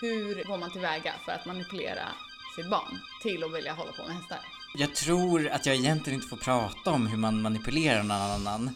[0.00, 2.08] Hur går man tillväga för att manipulera
[2.56, 4.38] sitt barn till att vilja hålla på med hästar?
[4.78, 8.70] Jag tror att jag egentligen inte får prata om hur man manipulerar någon annan.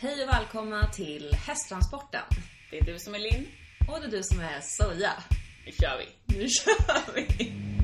[0.00, 2.22] Hej och välkomna till Hästtransporten.
[2.70, 3.46] Det är du som är Linn.
[3.88, 5.12] Och det är du som är Soja.
[5.66, 6.36] Nu kör vi!
[6.38, 7.75] Nu kör vi!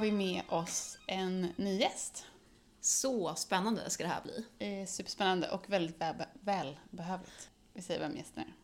[0.00, 2.26] Vi med oss en ny gäst.
[2.80, 4.44] Så spännande ska det här bli.
[4.58, 7.50] Eh, Superspännande och väldigt väl, välbehövligt.
[7.72, 8.54] Vi säger vem gästen är.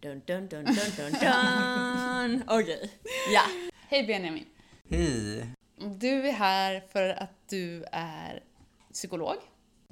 [0.00, 2.42] Dun, dun, dun, dun, dun, dun.
[2.48, 2.92] Okej.
[3.32, 3.42] Ja.
[3.88, 4.46] Hej Benjamin!
[4.90, 5.54] Hej!
[5.76, 8.44] Du är här för att du är
[8.92, 9.36] psykolog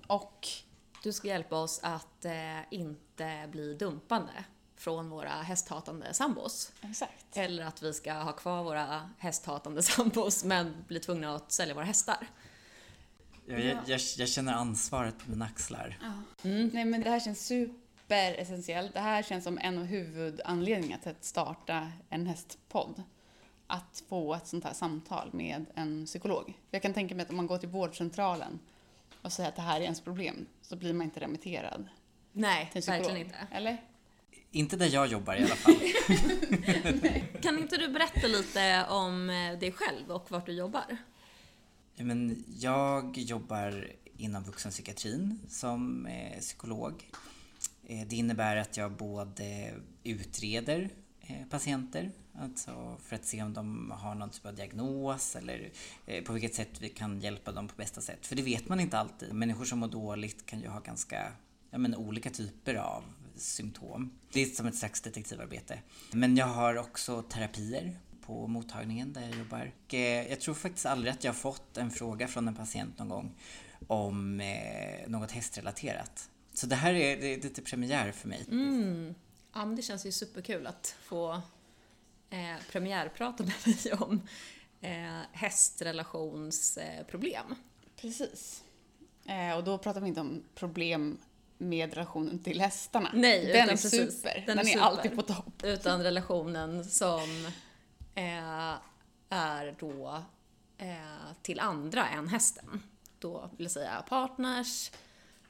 [0.07, 0.49] och
[1.03, 4.45] Du ska hjälpa oss att eh, inte bli dumpande
[4.77, 6.73] från våra hästhatande sambos.
[6.81, 7.37] Exakt.
[7.37, 11.85] Eller att vi ska ha kvar våra hästhatande sambos men bli tvungna att sälja våra
[11.85, 12.29] hästar.
[13.47, 15.99] Jag, jag, jag, jag känner ansvaret på mina axlar.
[16.43, 18.95] Nej men det här känns superessentiellt.
[18.95, 23.03] Det här känns som en av huvudanledningarna till att starta en hästpodd.
[23.67, 26.59] Att få ett sånt här samtal med en psykolog.
[26.71, 28.59] Jag kan tänka mig att om man går till vårdcentralen
[29.23, 31.89] och säger att det här är ens problem så blir man inte remitterad
[32.33, 33.37] Nej, verkligen inte.
[33.53, 33.83] Eller?
[34.57, 35.75] Inte där jag jobbar i alla fall.
[37.43, 40.97] Kan inte du berätta lite om eh, dig själv och vart du jobbar?
[41.97, 47.11] Men jag jobbar inom vuxenpsykiatrin som eh, psykolog.
[47.87, 50.89] Eh, Det innebär att jag både utreder
[51.51, 55.71] patienter, alltså för att se om de har någon typ av diagnos eller
[56.25, 58.27] på vilket sätt vi kan hjälpa dem på bästa sätt.
[58.27, 59.33] För det vet man inte alltid.
[59.33, 61.33] Människor som mår dåligt kan ju ha ganska
[61.71, 63.05] ja, men, olika typer av
[63.37, 64.11] symptom.
[64.33, 65.79] Det är som ett slags detektivarbete.
[66.13, 69.73] Men jag har också terapier på mottagningen där jag jobbar.
[69.87, 72.99] Och, eh, jag tror faktiskt aldrig att jag har fått en fråga från en patient
[72.99, 73.35] någon gång
[73.87, 76.31] om eh, något hästrelaterat.
[76.55, 78.47] Så det här är, det är lite premiär för mig.
[78.51, 79.15] Mm.
[79.55, 81.33] Ja, men det känns ju superkul att få
[82.31, 84.23] eh, premiärprata med dig om
[84.81, 87.55] eh, hästrelationsproblem.
[87.97, 88.65] Precis.
[89.25, 91.19] Eh, och då pratar vi inte om problem
[91.59, 93.11] med relationen till hästarna.
[93.15, 94.21] Nej, Den är precis.
[94.21, 94.45] super.
[94.47, 94.81] Den Den, är super.
[94.81, 95.63] alltid på topp.
[95.65, 97.47] Utan relationen som
[98.15, 98.75] eh,
[99.29, 100.23] är då
[100.79, 102.83] eh, till andra än hästen.
[103.19, 104.91] Då vill säga partners,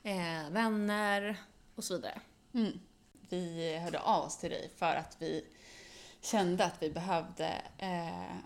[0.03, 1.37] eh, vänner
[1.75, 2.21] och så vidare.
[2.55, 2.81] Mm.
[3.28, 5.44] Vi hörde av oss till dig för att vi
[6.21, 8.37] kände att vi behövde eh,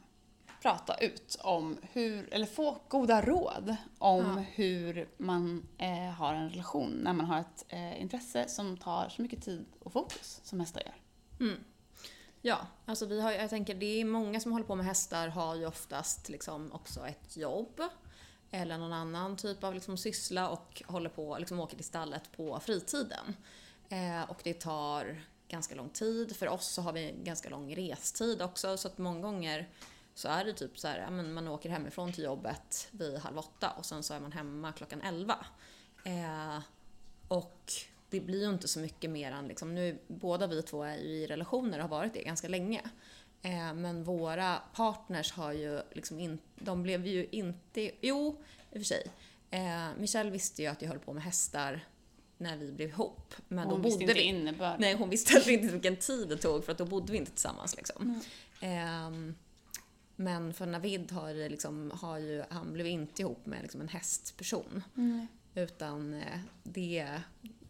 [0.63, 4.45] prata ut om hur, eller få goda råd om Ja.
[4.55, 9.23] hur man eh, har en relation när man har ett eh, intresse som tar så
[9.23, 10.95] mycket tid och fokus som hästar gör.
[11.47, 11.61] Mm.
[12.43, 15.55] Ja, alltså vi har, jag tänker det är många som håller på med hästar har
[15.55, 17.81] ju oftast liksom också ett jobb
[18.51, 22.61] eller någon annan typ av liksom syssla och håller på, liksom åker till stallet på
[22.61, 23.37] fritiden.
[23.89, 26.37] Eh, och det tar ganska lång tid.
[26.37, 29.69] För oss så har vi ganska lång restid också så att många gånger
[30.21, 33.39] så är det typ så här, ja, men man åker hemifrån till jobbet vid halv
[33.39, 35.47] åtta och sen så är man hemma klockan elva.
[36.05, 36.59] Eh,
[37.29, 37.73] och
[38.11, 41.09] det blir ju inte så mycket mer än liksom, nu, båda vi två är ju
[41.09, 42.81] i relationer och har varit det ganska länge.
[43.43, 48.81] Eh, men våra partners har ju liksom inte, de blev ju inte, jo i och
[48.81, 49.07] för sig.
[49.51, 51.87] Eh, Michelle visste ju att jag höll på med hästar
[52.39, 53.35] när vi blev ihop.
[53.49, 54.81] Men Hon då visste bodde inte vi, innebörden.
[54.81, 57.77] Nej, hon visste inte vilken tid det tog för att då bodde vi inte tillsammans
[57.77, 58.23] liksom.
[58.61, 59.35] Ehm,
[60.21, 64.83] men för Navid har, liksom, har ju, han blev inte ihop med liksom en hästperson.
[64.97, 65.27] Mm.
[65.55, 67.21] Utan eh, det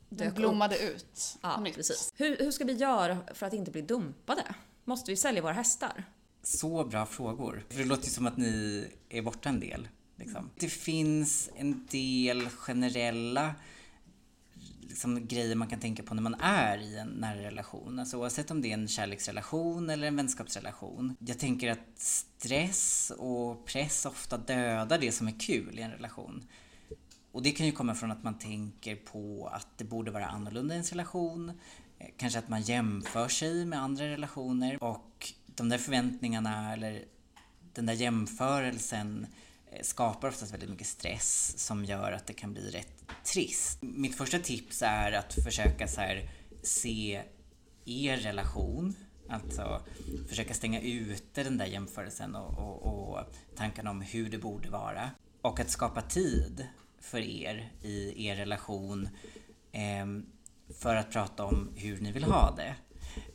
[0.08, 0.96] Den dök blommade upp.
[0.96, 2.12] ut Ja, precis.
[2.16, 4.54] Hur, hur ska vi göra för att inte bli dumpade?
[4.84, 6.04] Måste vi sälja våra hästar?
[6.42, 7.64] Så bra frågor.
[7.68, 9.88] För det låter ju som att ni är borta en del.
[10.16, 10.50] Liksom.
[10.58, 13.54] Det finns en del generella
[14.90, 17.98] liksom, grejer man kan tänka på när man är i en nära relation.
[17.98, 21.16] Alltså, oavsett om det är en kärleksrelation eller en vänskapsrelation.
[21.18, 26.44] Jag tänker att stress och press ofta dödar det som är kul i en relation.
[27.32, 30.74] Och det kan ju komma från att man tänker på att det borde vara annorlunda
[30.74, 31.52] i ens relation.
[31.98, 37.04] Eh, kanske att man jämför sig med andra relationer och de där förväntningarna eller
[37.74, 39.28] den där jämförelsen eh,
[39.72, 43.78] Eh, skapar oftast väldigt mycket stress som gör att det kan bli rätt trist.
[43.82, 46.30] Mitt första tips är att försöka så här,
[46.62, 47.22] se
[47.84, 48.94] er relation,
[49.28, 49.82] alltså
[50.28, 55.10] försöka stänga ute den där jämförelsen och, och, och tankarna om hur det borde vara.
[55.42, 56.66] och att skapa tid
[57.00, 59.08] för er i er relation
[59.72, 60.06] eh,
[60.78, 62.74] för att prata om hur ni vill ha det.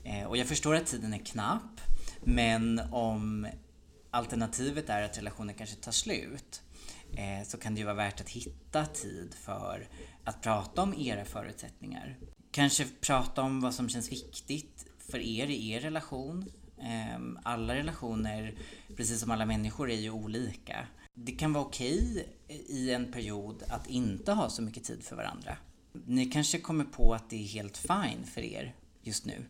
[0.04, 1.82] Eh, och jag förstår att tiden är knapp,
[2.24, 3.48] men om
[4.16, 6.62] alternativet är att relationen kanske tar slut
[7.18, 9.88] eh, så kan det ju vara värt att hitta tid för
[10.24, 12.18] att prata om era förutsättningar.
[12.52, 16.46] Kanske prata om vad som känns viktigt för er i er relation.
[16.78, 18.56] Eh, alla relationer,
[18.96, 20.88] precis som alla människor, är ju olika.
[21.14, 25.58] Det kan vara okej i en period att inte ha så mycket tid för varandra.
[26.06, 29.46] Ni kanske kommer på att det är helt fine för er just nu.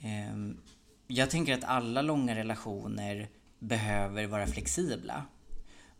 [0.00, 0.60] Ehm,
[1.06, 5.24] jag tänker att alla långa relationer behöver vara flexibla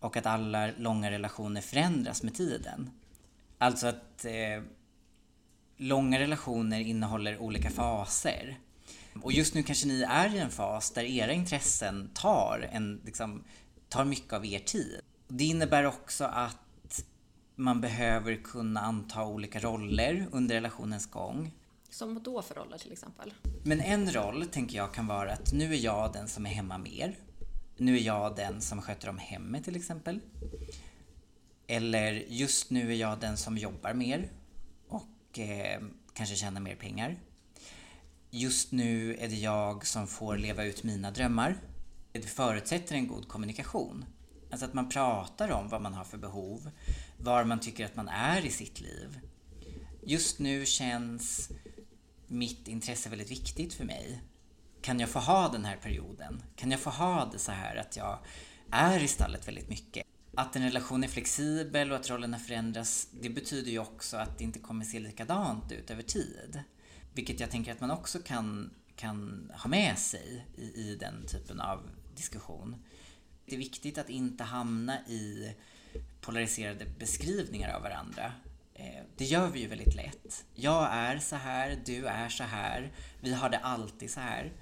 [0.01, 2.91] och att alla långa relationer förändras med tiden.
[3.59, 4.63] Alltså att eh,
[5.77, 8.59] långa relationer innehåller olika faser.
[9.23, 13.45] Och just nu kanske ni är i en fas där era intressen tar, en, liksom,
[13.89, 15.01] tar mycket av er tid.
[15.29, 17.05] Det innebär också att
[17.55, 21.53] man behöver kunna anta olika roller under relationens gång.
[21.91, 23.35] Som då för roller till exempel?
[23.63, 26.79] Men en roll tänker jag kan vara att nu är jag den som är hemma
[26.79, 27.15] mer.
[27.81, 30.21] Nu är jag den som sköter om hemmet till exempel.
[31.67, 34.31] Eller just nu är jag den som jobbar mer
[34.89, 35.81] och eh,
[36.13, 37.17] kanske tjänar mer pengar.
[38.31, 41.57] Just nu är det jag som får leva ut mina drömmar.
[42.13, 44.05] Det förutsätter en god kommunikation.
[44.51, 46.71] Alltså att man pratar om vad man har för behov,
[47.19, 49.21] var man tycker att man är i sitt liv.
[50.03, 51.51] Just nu känns
[52.27, 54.21] mitt intresse väldigt viktigt för mig.
[54.89, 56.43] Kan jag få ha den här perioden?
[56.57, 58.19] Kan jag få ha det så här att jag
[58.71, 60.07] är i stallet väldigt mycket?
[60.35, 64.45] Att en relation är flexibel och att rollerna förändras, det betyder ju också att det
[64.45, 66.63] inte kommer se likadant ut över tid.
[67.15, 71.61] Vilket jag tänker att man också kan, kan ha med sig i, i den typen
[71.61, 72.77] av diskussion.
[73.47, 75.55] Det är viktigt att inte hamna i
[76.21, 78.33] polariserade beskrivningar av varandra.
[78.75, 80.45] Eh, det gör vi ju väldigt lätt.
[80.55, 84.53] Jag är så här, du är så här, vi har det alltid så här.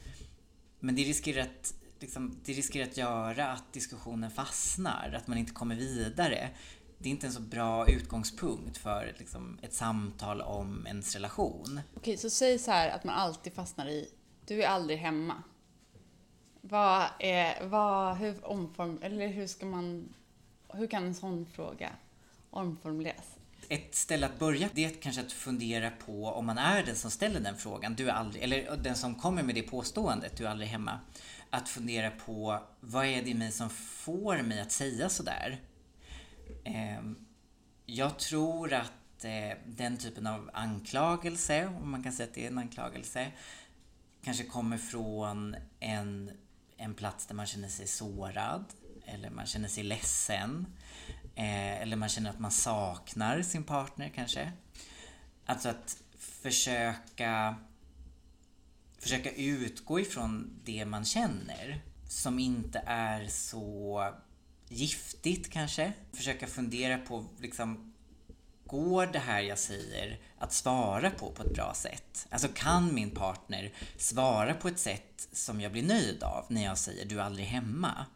[0.81, 5.53] Men det riskerar att, liksom, det riskerar att göra att diskussionen fastnar, att man inte
[5.53, 6.51] kommer vidare.
[6.99, 11.81] Det är inte en så bra utgångspunkt för liksom, ett samtal om ens relation.
[11.97, 14.11] Okej, så säg så här att man alltid fastnar i
[14.47, 15.43] du är aldrig hemma.
[16.61, 20.15] Vad är, vad, hur omform, eller hur ska man,
[20.69, 21.91] hur kan en sån fråga
[22.51, 23.36] omformuleras?
[23.69, 27.11] Ett ställe att börja det är kanske att fundera på om man är den som
[27.11, 30.51] ställer den frågan, du är aldrig, eller den som kommer med det påståendet, du är
[30.51, 31.01] aldrig hemma.
[31.51, 35.61] Att fundera på vad är det i mig som får mig att säga sådär?
[36.65, 37.27] Ehm,
[37.87, 42.51] jag tror att eh, den typen av anklagelse, om man kan säga att det är
[42.51, 43.33] en anklagelse,
[44.25, 46.31] kanske kommer från en,
[46.77, 48.65] en plats där man känner sig sårad
[49.07, 50.67] eller man känner sig ledsen.
[51.37, 54.53] Eh, eller man känner att man saknar sin partner kanske.
[55.47, 57.57] Alltså att försöka
[58.99, 64.05] försöka utgå ifrån det man känner som inte är så
[64.69, 65.93] giftigt kanske.
[66.13, 67.93] Försöka fundera på liksom
[68.67, 72.27] Går det här jag säger att svara på på ett bra sätt?
[72.31, 76.79] Alltså kan min partner svara på ett sätt som jag blir nöjd av när jag
[76.79, 78.07] säger du är aldrig hemma?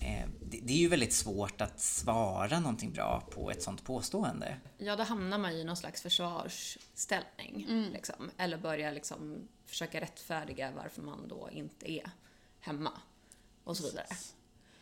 [0.00, 4.56] Eh, det är ju väldigt svårt att svara någonting bra på ett sånt påstående.
[4.78, 7.66] Ja, då hamnar man i någon slags försvarsställning.
[7.68, 7.92] Mm.
[7.92, 8.30] Liksom.
[8.36, 12.10] Eller börjar liksom försöka rättfärdiga varför man då inte är
[12.60, 12.92] hemma.
[13.64, 14.06] Och så vidare.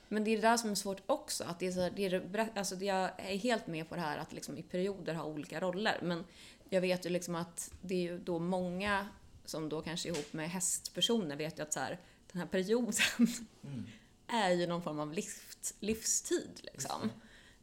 [0.09, 1.45] Men det är det där som är svårt också.
[1.45, 4.33] Att det är så, det är, alltså jag är helt med på det här att
[4.33, 5.99] liksom i perioder ha olika roller.
[6.03, 6.25] Men
[6.69, 9.09] jag vet ju liksom att det är ju då många
[9.45, 12.01] som då kanske ihop med hästpersoner vet ju att så här,
[12.33, 13.27] den här perioden
[13.65, 13.87] mm
[14.29, 16.61] är ju någon form av livs, livstid.
[16.63, 17.11] Liksom.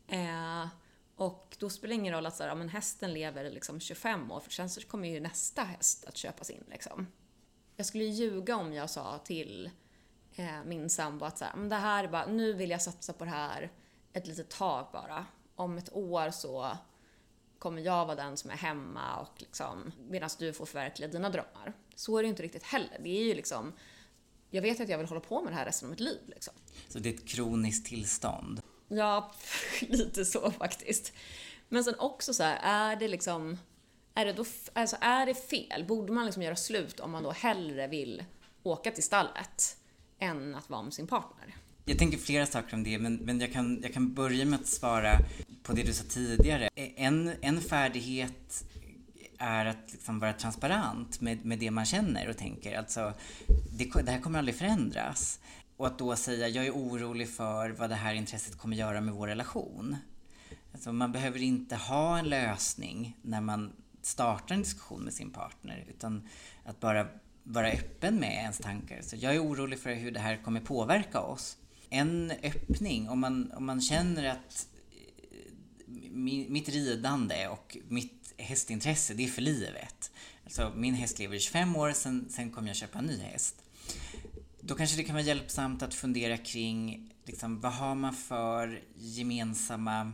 [0.07, 0.67] Eh,
[1.15, 4.31] och då spelar det ingen roll att så här, ja, men hästen lever liksom 25
[4.31, 6.63] år, för sen så kommer ju nästa häst att köpas in.
[6.67, 7.07] Liksom.
[7.75, 9.69] Jag skulle ljuga om jag sa till
[10.35, 13.13] eh, min sambo att så här, men det här är bara, nu vill jag satsa
[13.13, 13.71] på det här
[14.13, 15.25] ett litet tag bara.
[15.55, 16.77] Om ett år så
[17.59, 21.73] kommer jag vara den som är hemma och liksom, medan du får förverkliga dina drömmar.
[21.95, 22.97] Så är det ju inte riktigt heller.
[22.99, 23.73] Det är ju liksom
[24.53, 26.19] jag vet att jag vill hålla på med det här resten av mitt liv.
[26.25, 26.53] Liksom.
[26.89, 28.61] Så det är ett kroniskt tillstånd?
[28.87, 29.31] Ja,
[29.81, 31.13] lite så faktiskt.
[31.69, 33.57] Men sen också så här, är det liksom,
[34.13, 35.85] är det, då, alltså är det fel?
[35.87, 38.23] Borde man liksom göra slut om man då hellre vill
[38.63, 39.77] åka till stallet
[40.19, 41.55] än att vara med sin partner?
[41.85, 44.67] Jag tänker flera saker om det, men, men jag, kan, jag kan börja med att
[44.67, 45.19] svara
[45.63, 46.69] på det du sa tidigare.
[46.75, 48.65] En, en färdighet
[49.39, 52.77] är att liksom vara transparent med, med det man känner och tänker.
[52.77, 53.13] Alltså,
[53.77, 55.39] det, det här kommer aldrig förändras.
[55.77, 59.13] och att då säga, jag är orolig för vad det här intresset kommer göra med
[59.13, 59.95] vår relation.
[60.73, 63.71] Alltså man behöver inte ha en lösning när man
[64.01, 66.27] startar en diskussion med sin partner, utan
[66.65, 67.07] att bara
[67.43, 69.01] vara öppen med ens tankar.
[69.01, 71.57] Så jag är orolig för hur det här kommer påverka oss.
[71.89, 75.51] En öppning, om man, om man känner att eh,
[76.49, 80.11] mitt ridande och mitt hästintresse, det är för livet.
[80.43, 83.55] Alltså min häst lever i 25 år, sen, sen kommer jag köpa en ny häst.
[84.61, 90.13] Då kanske det kan vara hjälpsamt att fundera kring liksom, vad har man för gemensamma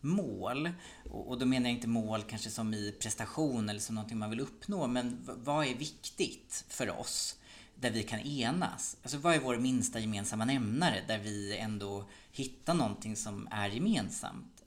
[0.00, 0.70] mål.
[1.10, 4.40] Och, då menar jag inte mål kanske som i prestation eller som någonting man vill
[4.40, 7.38] uppnå, men vad är viktigt för oss?
[7.74, 8.96] Där vi kan enas.
[9.02, 14.57] Alltså vad är vår minsta gemensamma nämnare där vi ändå hittar någonting som är gemensamt?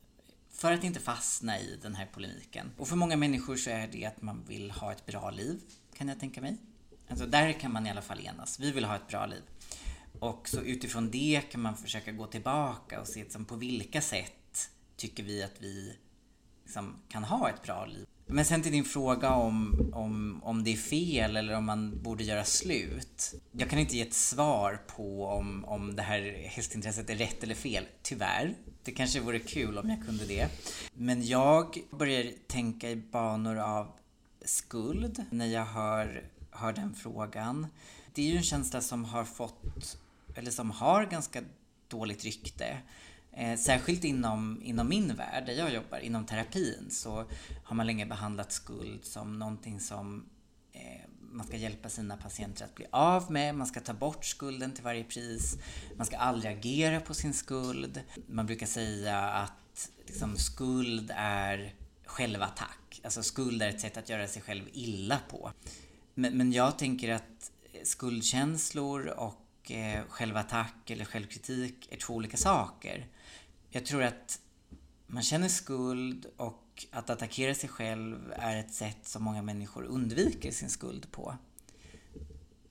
[0.62, 2.72] För att inte fastna i den här polemiken.
[2.78, 5.62] Och för många människor så är det att man vill ha ett bra liv,
[5.98, 6.58] kan jag tänka mig.
[7.10, 8.60] Alltså där kan man i alla fall enas.
[8.60, 9.42] Vi vill ha ett bra liv.
[10.20, 15.24] Och så utifrån det kan man försöka gå tillbaka och se på vilka sätt tycker
[15.24, 15.94] vi att vi
[16.64, 18.06] liksom kan ha ett bra liv.
[18.26, 22.24] Men sen till din fråga om, om, om det är fel eller om man borde
[22.24, 23.34] göra slut.
[23.52, 27.56] Jag kan inte ge ett svar på om, om det här hästintresset är rätt eller
[27.56, 28.56] fel, tyvärr.
[28.84, 30.50] Det kanske vore kul om jag kunde det.
[30.94, 33.92] Men jag börjar tänka i banor av
[34.46, 37.68] skuld när jag hör, hör den frågan.
[38.14, 39.98] Det är ju en känsla som har fått,
[40.36, 41.42] eller som har ganska
[41.88, 42.78] dåligt rykte.
[43.32, 47.26] Eh, särskilt inom, inom min värld, där jag jobbar, inom terapin, så
[47.64, 50.26] har man länge behandlat skuld som någonting som
[50.72, 54.74] eh, man ska hjälpa sina patienter att bli av med, man ska ta bort skulden
[54.74, 55.58] till varje pris,
[55.98, 58.02] man ska aldrig agera på sin skuld.
[58.28, 61.74] Man brukar säga att liksom, skuld är
[62.06, 65.52] självattack, alltså skuld är ett sätt att göra sig själv illa på.
[66.14, 67.52] Men, men jag tänker att
[67.84, 73.08] skuldkänslor och eh, självattack eller självkritik är två olika saker
[73.72, 74.40] jag tror att
[75.08, 76.61] man känner skuld och
[76.92, 81.38] att attackera sig själv är ett sätt som många människor undviker sin skuld på.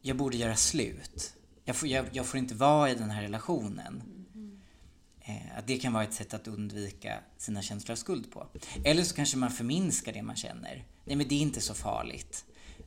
[0.00, 1.34] Jag borde göra slut.
[1.64, 4.02] Jag får, jag, jag får inte vara i den här relationen.
[5.20, 8.46] Eh, att det kan vara ett sätt att undvika sina känslor av skuld på.
[8.84, 10.84] Eller så kanske man förminskar det man känner.
[11.04, 12.44] Nej men det är inte så farligt.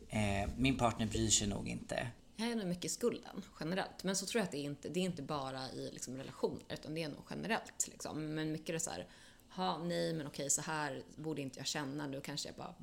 [0.09, 2.07] Eh, min partner bryr sig nog inte.
[2.35, 4.03] Jag är nog mycket skulden generellt.
[4.03, 6.63] Men så tror jag att det är inte, det är inte bara i liksom, relationer
[6.69, 7.87] utan det är nog generellt.
[7.87, 8.35] Liksom.
[8.35, 9.07] Men mycket är så här,
[9.55, 12.73] ha, nej men okej så här borde inte jag känna, nu kanske jag bara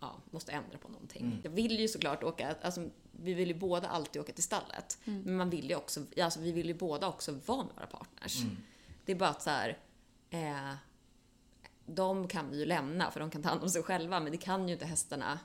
[0.00, 1.22] ja, måste ändra på någonting.
[1.22, 1.38] Mm.
[1.42, 4.98] Jag vill ju såklart åka, alltså, vi vill ju båda alltid åka till stallet.
[5.04, 5.22] Mm.
[5.22, 8.42] Men man vill ju också, alltså, vi vill ju båda också vara med våra partners.
[8.42, 8.56] Mm.
[9.04, 9.78] Det är bara att så här,
[10.30, 10.74] eh,
[11.86, 14.38] de kan vi ju lämna för de kan ta hand om sig själva men det
[14.38, 15.38] kan ju inte hästarna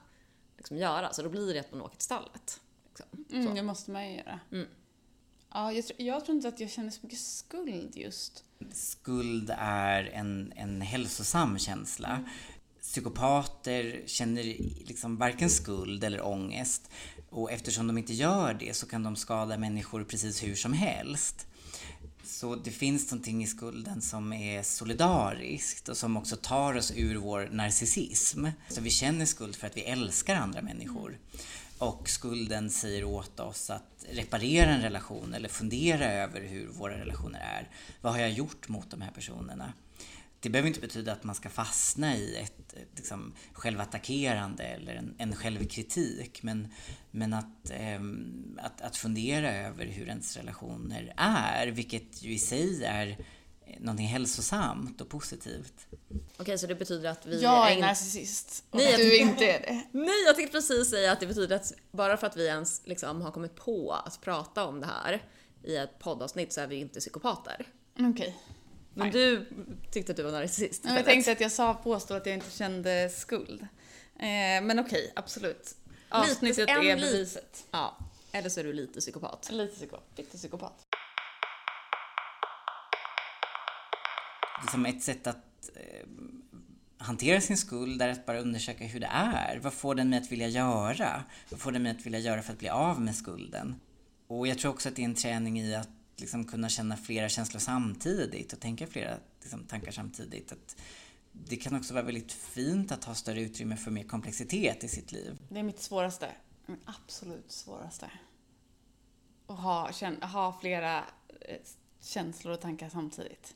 [0.58, 1.14] liksom göra.
[1.14, 2.62] Så då blir det att man åker till stallet.
[2.88, 3.26] Liksom.
[3.32, 4.40] Mm, det måste man ju göra.
[5.56, 5.66] Mm.
[5.66, 8.44] Ja, jag, jag tror inte att jag känner så mycket skuld just.
[8.74, 12.10] Skuld är en, en hälsosam känsla.
[12.10, 12.30] Mm.
[12.82, 14.44] Psykopater känner
[14.88, 16.90] liksom varken skuld eller ångest.
[17.30, 21.48] Och eftersom de inte gör det så kan de skada människor precis hur som helst.
[22.24, 27.16] Så det finns någonting i skulden som är solidariskt och som också tar oss ur
[27.16, 28.48] vår narcissism.
[28.70, 31.18] Så vi känner skuld för att vi älskar andra människor.
[31.78, 37.40] Och skulden säger åt oss att reparera en relation eller fundera över hur våra relationer
[37.40, 37.70] är.
[38.02, 39.74] Vad har jag gjort mot de här personerna?
[40.40, 45.36] Det behöver inte betyda att man ska fastna i ett liksom, självattackerande eller en, en
[45.36, 46.44] självkritik.
[46.44, 46.68] Men,
[47.12, 48.02] men att, eh,
[48.58, 53.18] att, att fundera över hur ens relationer är, vilket ju i sig är
[53.80, 55.88] någonting hälsosamt och positivt.
[56.38, 57.42] Okej, så det betyder att vi...
[57.42, 59.82] Jag är, är narcissist och Nej, du inte är det.
[59.92, 63.22] Nej, jag tänkte precis säga att det betyder att bara för att vi ens liksom
[63.22, 65.24] har kommit på att prata om det här
[65.64, 67.68] i ett poddavsnitt så är vi inte psykopater.
[67.94, 68.10] Okej.
[68.10, 68.34] Okay.
[68.94, 69.46] Men du
[69.92, 70.98] tyckte att du var narcissist istället.
[70.98, 73.62] Jag tänkte att jag sa, påstod att jag inte kände skuld.
[73.62, 75.76] Eh, men okej, okay, absolut.
[76.10, 77.66] Avsnittet är beviset.
[77.72, 77.98] Ja,
[78.32, 79.50] eller så är du lite psykopat.
[79.52, 80.04] Lite psykopat.
[80.16, 80.85] Lite psykopat.
[84.62, 86.08] Liksom ett sätt att eh,
[86.98, 89.60] hantera sin skuld är att bara undersöka hur det är.
[89.60, 91.24] Vad får den mig att vilja göra?
[91.50, 93.76] Vad får den mig att vilja göra för att bli av med skulden?
[94.28, 97.30] Och jag tror också att det är en träning i att liksom kunna känna flera
[97.30, 100.52] känslor samtidigt och tänka flera liksom, tankar samtidigt.
[100.52, 100.76] Att
[101.32, 105.12] det kan också vara väldigt fint att ha större utrymme för mer komplexitet i sitt
[105.12, 105.38] liv.
[105.50, 106.30] Det är mitt svåraste.
[106.66, 108.12] Min absolut svåraste.
[109.48, 110.98] Att ha, ha flera
[111.42, 111.58] eh,
[112.02, 113.56] känslor och tankar samtidigt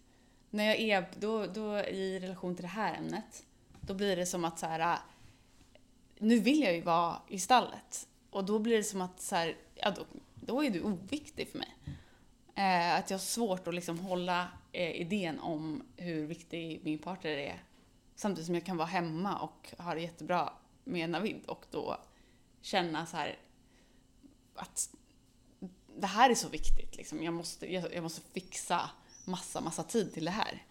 [0.50, 3.44] när jag är då, då i relation till det här ämnet,
[3.82, 5.00] då blir det som att så här,
[6.18, 8.08] nu vill jag ju vara i stallet.
[8.30, 11.58] Och då blir det som att så här, ja, då, då är du oviktig för
[11.58, 11.76] mig.
[12.56, 17.32] Eh, att jag har svårt att liksom hålla eh, idén om hur viktig min partner
[17.32, 17.64] är.
[18.16, 20.54] Samtidigt som jag kan vara hemma och ha det jättebra
[20.84, 21.98] med Navid och då
[22.62, 23.38] känna så här
[24.56, 24.90] att
[25.96, 26.98] det här är så viktigt.
[26.98, 27.24] Liksom.
[27.24, 28.90] Jag, måste, jag, jag måste fixa
[29.26, 30.64] massa, massa tid till det här.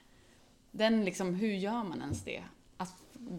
[0.71, 2.45] Den liksom, hur gör man ens det?
[2.77, 2.95] Att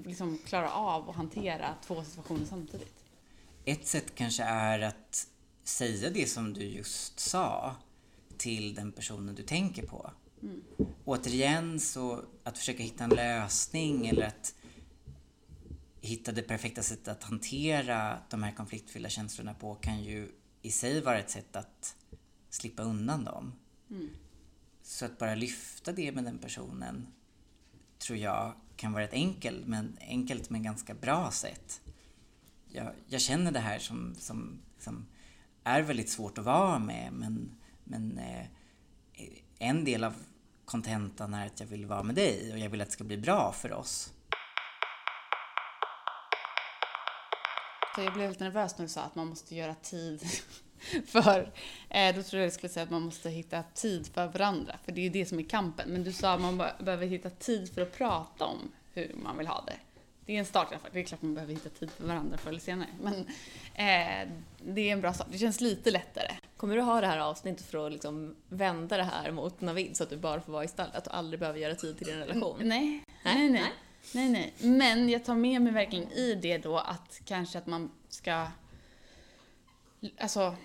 [0.06, 3.04] liksom klara av och hantera två situationer samtidigt.
[3.66, 5.28] Ett sätt kanske är att
[5.64, 7.76] säga det som du just sa
[8.38, 10.12] till den personen du tänker på.
[10.42, 10.64] Mm.
[11.06, 14.56] Återigen så att försöka hitta en lösning eller att
[16.02, 21.02] hitta det perfekta sättet att hantera de här konfliktfyllda känslorna på kan ju i sig
[21.02, 21.96] vara ett sätt att
[22.50, 23.54] slippa undan dem.
[23.90, 24.10] Mm.
[24.90, 27.08] Så att bara lyfta det med den personen
[27.98, 31.82] tror jag kan vara ett enkelt men, enkelt men ganska bra sätt.
[32.68, 35.06] Jag, jag känner det här som, som, som
[35.64, 37.52] är väldigt svårt att vara med men,
[37.84, 38.46] men eh,
[39.60, 40.14] en del av
[40.66, 43.18] kontentan är att jag vill vara med dig och jag vill att det ska bli
[43.18, 44.14] bra för oss.
[47.98, 50.24] Jag blev lite nervös när du sa att man måste göra tid
[51.06, 51.52] för,
[51.90, 54.92] eh, då tror jag du skulle säga att man måste hitta tid för varandra, för
[54.92, 55.90] det är ju det som är kampen.
[55.90, 59.48] Men du sa att man behöver hitta tid för att prata om hur man vill
[59.48, 59.76] ha det.
[60.26, 60.92] Det är en start i alla fall.
[60.94, 62.90] Det är klart man behöver hitta tid för varandra förr eller senare.
[63.02, 63.14] Men
[63.74, 64.30] eh,
[64.62, 65.28] det är en bra start.
[65.32, 66.32] Det känns lite lättare.
[66.58, 70.04] Kommer du ha det här avsnittet för att liksom vända det här mot Navid så
[70.04, 72.58] att du bara får vara i stallet och aldrig behöver göra tid till din relation?
[72.62, 73.04] Nej.
[73.24, 73.50] Nej, nej.
[73.50, 73.72] nej.
[74.14, 74.54] nej, nej.
[74.72, 78.48] Men jag tar med mig verkligen i det då att kanske att man ska
[80.18, 80.56] Alltså,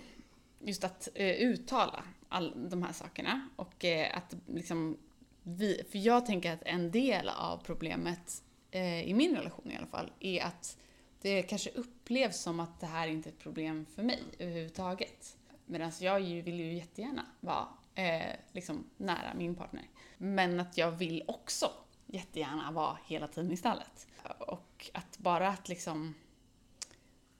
[0.65, 4.97] just att eh, uttala all de här sakerna och eh, att liksom
[5.43, 9.87] vi, för jag tänker att en del av problemet eh, i min relation i alla
[9.87, 10.77] fall är att
[11.21, 15.37] det kanske upplevs som att det här inte är ett problem för mig överhuvudtaget.
[15.65, 19.89] Medan jag ju, vill ju jättegärna vara eh, liksom nära min partner.
[20.17, 21.71] Men att jag vill också
[22.05, 24.07] jättegärna vara hela tiden i stallet.
[24.39, 26.15] Och att bara att liksom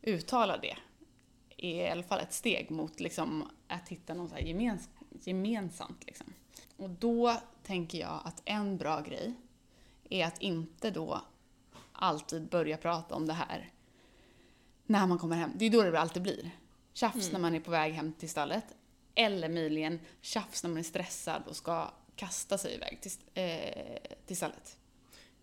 [0.02, 0.78] uttala det
[1.58, 6.04] är i alla fall ett steg mot liksom att hitta något så gemens gemensamt.
[6.06, 6.34] Liksom.
[6.78, 9.34] Och då tänker jag att en bra grej
[10.10, 11.22] är att inte då
[11.92, 13.72] alltid börja prata om det här
[14.86, 15.52] när man kommer hem.
[15.56, 16.52] Det är då det alltid blir.
[16.94, 17.32] Tjafs mm.
[17.32, 18.66] när man är på väg hem till stallet.
[19.16, 24.38] Eller möjligen tjafs när man är stressad och ska kasta sig iväg till, eh, till
[24.38, 24.78] stallet.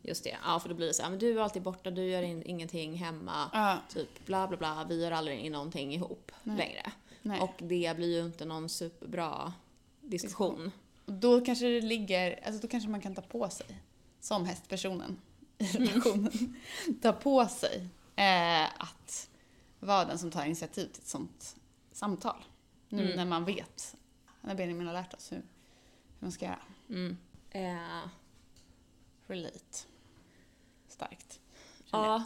[0.03, 2.05] Just det, ja för då blir det så här, men du är alltid borta, du
[2.05, 3.79] gör in, ingenting hemma, ja.
[3.89, 6.57] typ bla bla bla, vi gör aldrig någonting ihop Nej.
[6.57, 6.93] längre.
[7.23, 7.41] Nej.
[7.41, 9.53] Och det blir ju inte någon superbra
[10.01, 10.73] diskussion.
[11.07, 13.67] Då kanske det ligger, alltså då kanske man kan ta på sig,
[14.21, 15.21] som hästpersonen
[15.59, 15.89] i mm.
[15.89, 17.01] relationen, mm.
[17.03, 19.31] ta på sig eh, att
[19.81, 21.57] vara den som tar initiativ till ett sånt
[21.93, 22.45] samtal.
[22.89, 23.17] Nu mm.
[23.17, 23.97] när man vet,
[24.41, 25.45] när Benjamin har lärt oss hur, hur
[26.19, 26.63] man ska göra.
[26.89, 27.17] Mm.
[27.51, 28.09] Eh.
[29.27, 29.92] Relate
[31.03, 31.41] starkt.
[31.91, 32.23] Ja,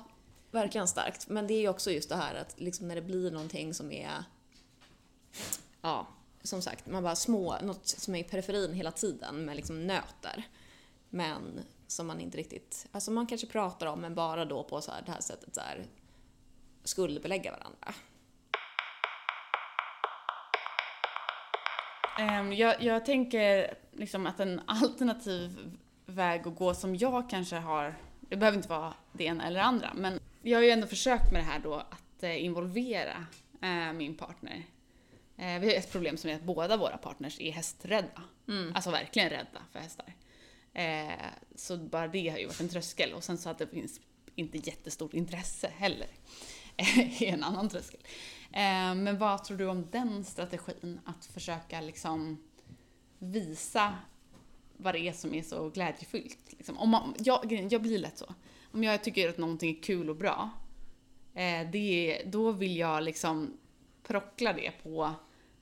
[0.51, 1.29] verkligen starkt.
[1.29, 3.93] Men det är ju också just det här att liksom när det blir någonting som
[3.93, 4.25] är,
[5.83, 6.07] ja,
[6.43, 10.49] som sagt, man bara små, något som är i periferin hela tiden med liksom nöter.
[11.11, 14.93] Men som man inte riktigt, alltså man kanske pratar om men bara då på så
[14.93, 15.87] här, det här sättet så här,
[16.85, 17.95] skuldbelägga varandra.
[22.19, 27.95] Um, jag, jag tänker liksom att en alternativ väg att gå som jag kanske har
[28.29, 31.33] det behöver inte vara det ena eller det andra, men jag har ju ändå försökt
[31.33, 33.27] med det här då att eh, involvera
[33.62, 34.67] eh, min partner.
[35.37, 38.23] Eh, vi har ett problem som är att båda våra partners är hästrädda.
[38.49, 38.73] Mm.
[38.75, 40.15] Alltså verkligen rädda för hästar.
[41.55, 44.01] så bara det har ju varit en tröskel och sen så att det finns
[44.35, 46.09] inte jättestort intresse heller.
[46.77, 48.01] är en annan tröskel.
[48.97, 51.01] men vad tror du om den strategin?
[51.05, 52.39] Att försöka liksom
[53.19, 53.95] visa
[54.77, 56.53] vad det är som är så glädjefyllt.
[56.53, 56.79] Liksom.
[56.79, 58.35] Om man, jag, jag blir lätt så.
[58.73, 60.51] Om jag tycker att någonting är kul och bra,
[61.35, 63.57] eh, det, då vill jag liksom
[64.03, 65.12] prockla det på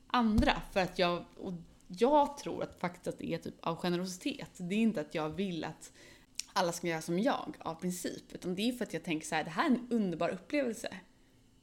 [0.06, 0.62] andra.
[0.72, 1.52] För att jag, och
[1.86, 4.50] jag tror att faktiskt att det är typ av generositet.
[4.56, 5.92] Det är inte att jag vill att
[6.52, 8.32] alla ska göra som jag av princip.
[8.32, 10.96] Utan det är för att jag tänker så här, det här är en underbar upplevelse.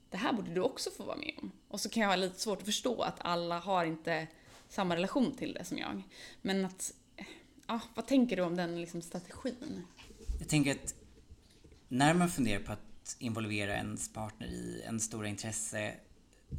[0.09, 1.51] Det här borde du också få vara med om.
[1.67, 4.27] Och så kan jag ha lite svårt att förstå att alla har inte
[4.69, 6.03] samma relation till det som jag.
[6.41, 6.93] Men att
[7.71, 9.83] ja, vad tänker du om den liksom, strategin?
[10.39, 10.95] Jag tänker att
[11.87, 15.93] när man funderar på att involvera ens partner i en stora intresse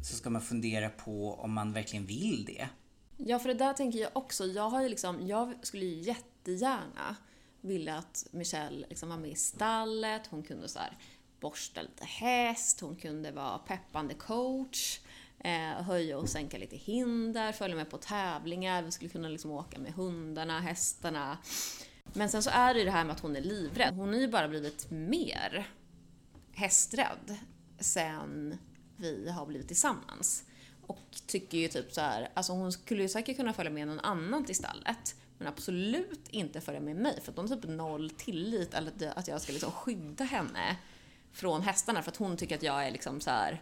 [0.03, 2.69] så ska man fundera på om man verkligen vill det.
[3.17, 4.45] Ja, för det där tänker jag också.
[4.45, 7.15] Jag, har ju liksom, jag skulle ju jättegärna
[7.61, 10.97] vilja att Michelle liksom var med i stallet, hon kunde så här
[11.39, 14.99] borsta lite häst, hon kunde vara peppande coach.
[15.43, 19.79] Eh, höja och sänka lite hinder, följa med på tävlingar, vi skulle kunna liksom åka
[19.79, 21.37] med hundarna, hästarna.
[22.13, 23.93] Men sen så är det ju det här med att hon är livrädd.
[23.95, 25.67] Hon har ju bara blivit mer
[26.53, 27.37] hästrädd
[27.79, 28.57] sen
[28.97, 30.43] vi har blivit tillsammans.
[30.87, 33.99] Och tycker ju typ så här, alltså hon skulle ju säkert kunna följa med någon
[33.99, 35.15] annan till stallet.
[35.37, 39.17] Men absolut inte följa med mig för att hon har typ noll tillit eller att-
[39.17, 40.77] att jag ska liksom skydda henne
[41.31, 43.61] från hästarna för att hon tycker att jag är liksom så här.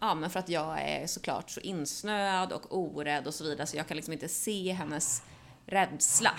[0.00, 3.76] Ja, men för att jag är såklart så insnöad och orädd och så vidare så
[3.76, 5.22] jag kan liksom inte se hennes
[5.66, 6.30] rädsla.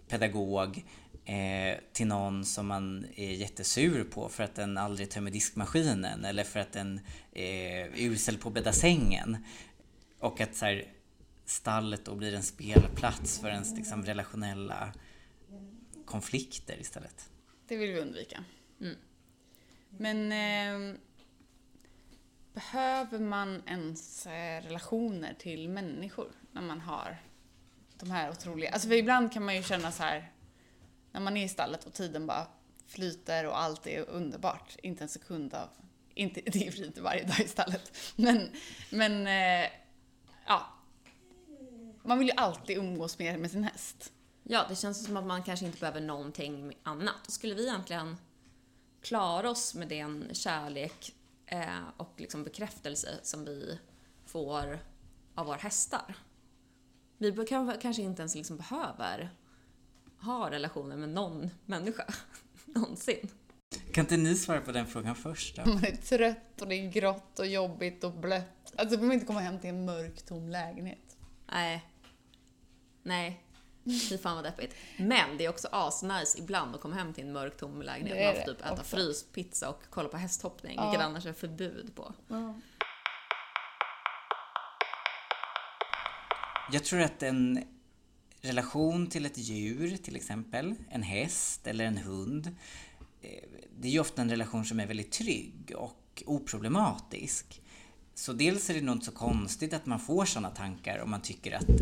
[0.08, 0.84] pedagog
[1.24, 6.44] eh, till någon som man är jättesur på för att den aldrig tömmer diskmaskinen eller
[6.44, 7.00] för att den
[7.32, 9.36] eh, är usel på att bädda sängen.
[10.18, 10.92] Och att så här,
[11.44, 14.92] stallet då blir en spelplats för ens liksom, relationella
[16.04, 17.30] konflikter istället.
[17.68, 18.44] Det vill vi undvika.
[18.80, 18.96] Mm.
[19.98, 20.96] Men eh,
[22.54, 27.16] behöver man ens eh, relationer till människor när man har
[27.98, 28.70] de här otroliga...
[28.70, 30.32] Alltså för ibland kan man ju känna så här
[31.12, 32.46] när man är i stallet och tiden bara
[32.86, 34.76] flyter och allt är underbart.
[34.82, 35.68] Inte en sekund av...
[36.14, 37.96] Inte, det är ju inte varje dag i stallet.
[38.16, 38.50] Men,
[38.90, 39.70] men eh,
[40.46, 40.66] ja.
[42.02, 44.12] Man vill ju alltid umgås mer med sin häst.
[44.42, 47.30] Ja, det känns som att man kanske inte behöver någonting annat.
[47.30, 48.16] Skulle vi egentligen
[49.02, 51.14] klara oss med den kärlek
[51.62, 53.78] eh, och liksom bekräftelse som vi
[54.26, 54.78] får
[55.34, 56.14] av våra hästar.
[57.18, 59.30] Vi kan- kanske inte ens liksom behöver
[60.20, 62.04] ha relationer med någon människa
[62.64, 63.28] någonsin.
[63.92, 65.70] Kan inte ni svara på den frågan först då?
[65.70, 68.74] Man är trött och det är grått och jobbigt och blött.
[68.76, 71.16] Alltså man vill inte komma hem till en mörk, tom lägenhet.
[71.52, 71.84] Nej.
[73.02, 73.43] Nej.
[73.84, 74.74] Fy fan vad deppigt.
[74.96, 78.16] Men det är också asnice ibland att komma hem till en mörk tom lägenhet.
[78.16, 80.90] Är Man får typ äta fryspizza och kolla på hästhoppning, Ja.
[80.90, 82.14] vilket annars är förbud på.
[86.72, 87.64] Jag tror att en
[88.40, 92.46] relation till ett djur, till exempel en häst eller en hund,
[93.22, 93.30] eh,
[93.78, 97.60] det är ju ofta en relation som är väldigt trygg och oproblematisk.
[98.14, 101.22] Så dels är det nog inte så konstigt att man får sådana tankar om man
[101.22, 101.76] tycker att eh,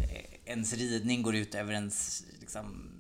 [0.45, 2.91] ens ridning går ut över ens liksom,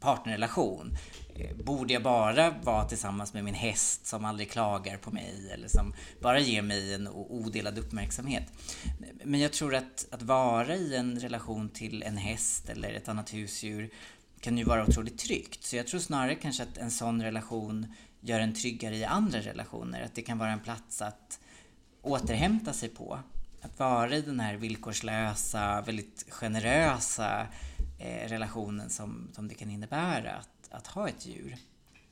[0.00, 0.96] partnerrelation.
[1.34, 5.68] Eh, borde jag bara vara tillsammans med min häst som aldrig klagar på mig eller
[5.68, 8.52] som bara ger mig en odelad uppmärksamhet?
[9.24, 13.34] Men jag tror att, att vara i en relation till en häst eller ett annat
[13.34, 13.90] husdjur
[14.40, 15.64] kan ju vara otroligt tryggt.
[15.64, 17.86] Så jag tror snarare kanske att en sån relation
[18.20, 20.02] gör en tryggare i andra relationer.
[20.02, 21.40] Att det kan vara en plats att
[22.10, 23.18] återhämta sig på.
[23.60, 27.46] Att vara i den här villkorslösa, väldigt generösa
[27.98, 31.56] eh, relationen som, som det kan innebära att, att ha ett djur.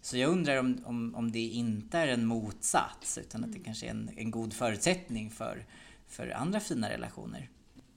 [0.01, 3.87] Så jag undrar om, om, om det inte är en motsats utan att det kanske
[3.87, 5.67] är en, en god förutsättning för,
[6.07, 7.51] för andra fina relationer.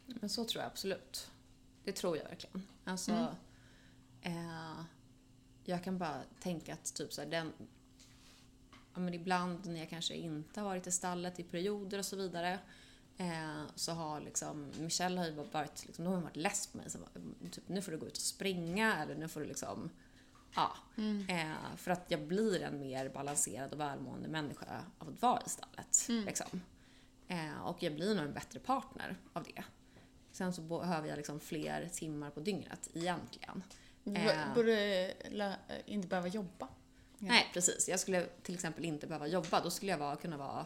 [0.05, 1.31] Men så tror jag absolut.
[1.83, 2.67] Det tror jag verkligen.
[2.83, 3.35] Alltså,
[4.21, 4.81] eh,
[5.63, 7.53] jag kan bara tänka att typ så här, den,
[8.99, 12.15] ja, men ibland när jag kanske inte har varit i stallet i perioder och så
[12.15, 12.59] vidare
[13.17, 16.89] eh, så har liksom, Michelle har ju varit, liksom, har varit less på mig.
[16.89, 16.97] Så,
[17.51, 19.89] typ, nu får du gå ut och springa eller nu får du liksom
[20.55, 20.71] Ja,
[21.29, 24.65] eh, för att jag blir en mer balanserad och välmående människa
[24.99, 26.05] av att vara i stallet.
[26.25, 26.62] Liksom.
[27.27, 29.63] Eh, och jag blir nog en bättre partner av det.
[30.31, 33.63] Sen så behöver jag liksom fler timmar på dygnet egentligen.
[34.03, 34.53] B- Eh.
[34.55, 35.13] Borde
[35.85, 36.67] inte behöva jobba.
[37.19, 37.89] Nej, precis.
[37.89, 39.62] Jag skulle till exempel inte behöva jobba.
[39.62, 40.65] Då skulle jag vara, kunna vara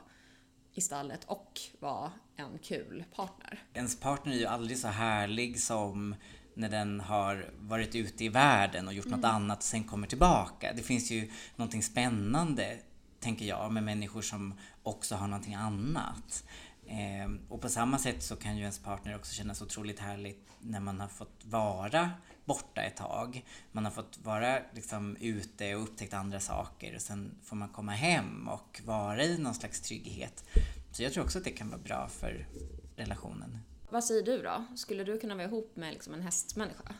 [0.74, 3.63] i stallet och vara en kul partner.
[3.74, 6.16] Ens partner är ju aldrig så härlig som
[6.54, 10.74] när den har varit ute i världen och gjort något annat och sen kommer tillbaka.
[10.74, 12.80] Det finns ju någonting spännande,
[13.20, 16.44] tänker jag, med människor som också har någonting annat.
[16.88, 20.80] Eh, och på samma sätt så kan ju ens partner också kännas otroligt härligt när
[20.80, 22.12] man har fått vara
[22.46, 23.46] borta ett tag.
[23.72, 27.91] Man har fått vara liksom ute och upptäckt andra saker och sen får man komma
[27.91, 30.43] hem och vara i någon slags trygghet.
[30.91, 32.48] Så jag tror också att det kan vara bra för
[32.96, 33.58] relationen.
[33.89, 34.65] Vad säger du då?
[34.76, 36.96] Skulle du kunna vara ihop med liksom en hästmänniska?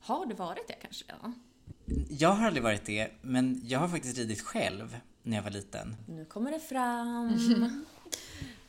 [0.00, 1.04] Har du varit det kanske?
[1.08, 1.32] Ja.
[2.08, 5.96] Jag har aldrig varit det, men jag har faktiskt ridit själv när jag var liten.
[6.08, 7.84] Nu kommer det fram.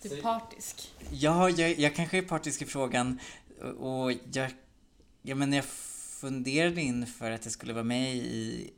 [0.02, 0.94] Du är partisk.
[1.12, 3.20] Ja, jag, jag kanske är partisk i frågan
[3.78, 4.52] och jag,
[5.22, 5.66] ja, men när jag
[6.20, 8.72] funderade inför att jag skulle vara med i,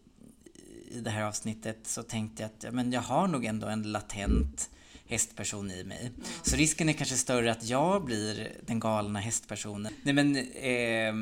[0.91, 3.91] i det här avsnittet så tänkte jag att ja, men jag har nog ändå en
[3.91, 4.69] latent
[5.07, 6.11] hästperson i mig.
[6.43, 9.93] Så risken är kanske större att jag blir den galna hästpersonen.
[10.03, 11.13] Nej men, eh,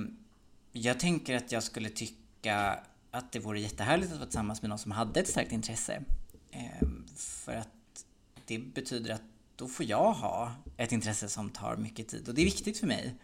[0.71, 2.79] jag tänker att jag skulle tycka
[3.11, 6.03] att det vore jättehärligt att vara tillsammans med någon som hade ett starkt intresse.
[6.51, 8.05] Eh, för att
[8.45, 9.21] det betyder att
[9.57, 12.87] då får jag ha ett intresse som tar mycket tid och det är viktigt för
[12.87, 13.15] mig.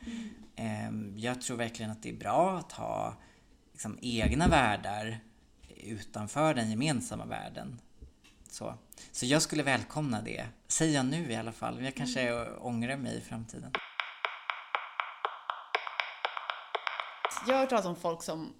[0.55, 1.17] Mm.
[1.17, 3.15] Jag tror verkligen att det är bra att ha
[3.71, 5.19] liksom, egna världar
[5.77, 7.79] utanför den gemensamma världen.
[8.49, 8.77] Så.
[9.11, 11.83] så jag skulle välkomna det, säger jag nu i alla fall.
[11.83, 12.53] Jag kanske mm.
[12.59, 13.71] ångrar mig i framtiden.
[17.47, 18.53] Jag har hört talas om folk som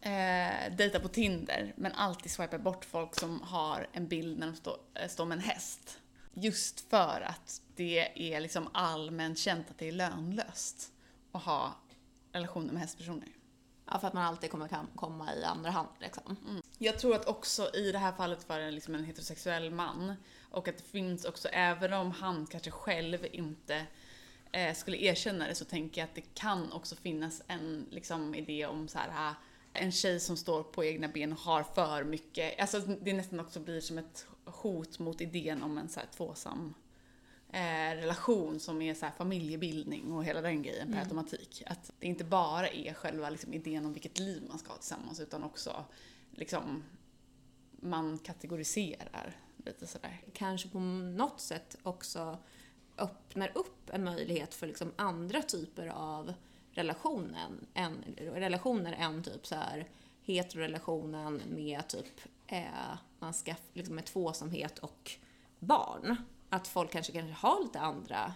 [0.00, 4.56] eh, dejtar på Tinder men alltid swipar bort folk som har en bild när de
[4.56, 5.99] stå, äh, står med en häst.
[6.34, 10.92] Just för att det är liksom allmänt känt att det är lönlöst
[11.32, 11.74] att ha
[12.32, 13.28] relationer med hästpersoner.
[13.86, 16.36] Ja, för att man alltid kommer komma i andra hand liksom.
[16.48, 16.62] Mm.
[16.78, 20.14] Jag tror att också i det här fallet för en, liksom en heterosexuell man
[20.50, 23.86] och att det finns också, även om han kanske själv inte
[24.52, 28.66] eh, skulle erkänna det så tänker jag att det kan också finnas en liksom, idé
[28.66, 29.34] om så här
[29.72, 33.60] en tjej som står på egna ben och har för mycket, alltså det nästan också
[33.60, 36.74] blir som ett hot mot idén om en så här tvåsam
[37.48, 41.02] eh, relation som är så här familjebildning och hela den grejen per mm.
[41.02, 41.62] automatik.
[41.66, 45.20] Att det inte bara är själva liksom, idén om vilket liv man ska ha tillsammans
[45.20, 45.84] utan också
[46.30, 46.82] liksom
[47.80, 50.20] man kategoriserar lite sådär.
[50.32, 52.38] Kanske på något sätt också
[52.98, 56.34] öppnar upp en möjlighet för liksom andra typer av
[56.72, 59.88] relationen, en, relationer än typ så här
[60.22, 65.10] heterorelationen med typ eh, man ska, liksom med tvåsamhet och
[65.58, 66.16] barn.
[66.48, 68.32] Att folk kanske kanske har lite andra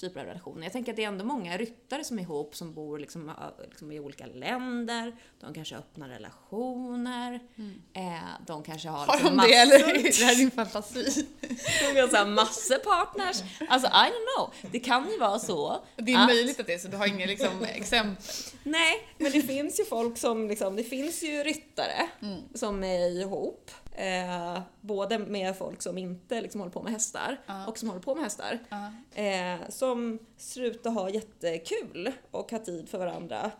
[0.00, 0.62] typer av relationer.
[0.62, 3.32] Jag tänker att det är ändå många ryttare som är ihop som bor liksom,
[3.68, 5.16] liksom i olika länder.
[5.40, 7.40] De kanske har öppna relationer.
[7.56, 7.82] Mm.
[7.92, 9.06] Eh, de kanske har...
[9.06, 11.26] Har de det eller är det här din fantasi?
[11.94, 13.42] de har så massor partners.
[13.68, 14.72] Alltså I don't know.
[14.72, 15.84] Det kan ju vara så.
[15.96, 16.26] Det är att...
[16.26, 18.24] möjligt att det är så, du har inga liksom, exempel?
[18.62, 22.40] Nej, men det finns ju folk som liksom, det finns ju ryttare mm.
[22.54, 23.70] som är ihop.
[23.98, 27.68] Eh, både med folk som inte liksom håller på med hästar uh.
[27.68, 28.58] och som håller på med hästar.
[28.72, 29.24] Uh.
[29.24, 33.50] Eh, som ser ut att ha jättekul och ha tid för varandra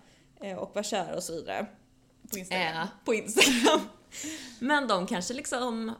[0.40, 1.66] eh, och vara kära och så vidare.
[2.30, 2.82] På Instagram.
[2.82, 3.80] Eh, på Instagram.
[4.60, 5.94] Men de kanske liksom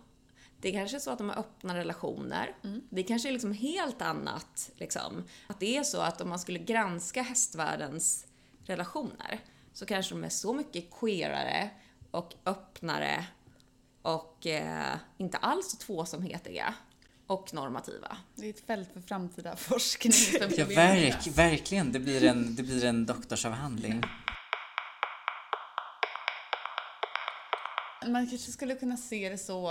[0.60, 2.56] det kanske är så att de har öppna relationer.
[2.64, 2.82] Mm.
[2.90, 4.70] Det kanske är liksom helt annat.
[4.76, 5.24] Liksom.
[5.46, 8.26] Att det är så att om man skulle granska hästvärldens
[8.64, 9.40] relationer
[9.72, 11.70] så kanske de är så mycket queerare
[12.10, 13.26] och öppnare
[14.06, 16.74] och eh, inte alls så tvåsamhetiga
[17.26, 18.16] och normativa.
[18.34, 20.12] Det är ett fält för framtida forskning.
[20.56, 21.92] ja, verk, verkligen.
[21.92, 24.02] Det blir en, det blir en doktorsavhandling.
[28.06, 29.70] Man kanske skulle kunna se det så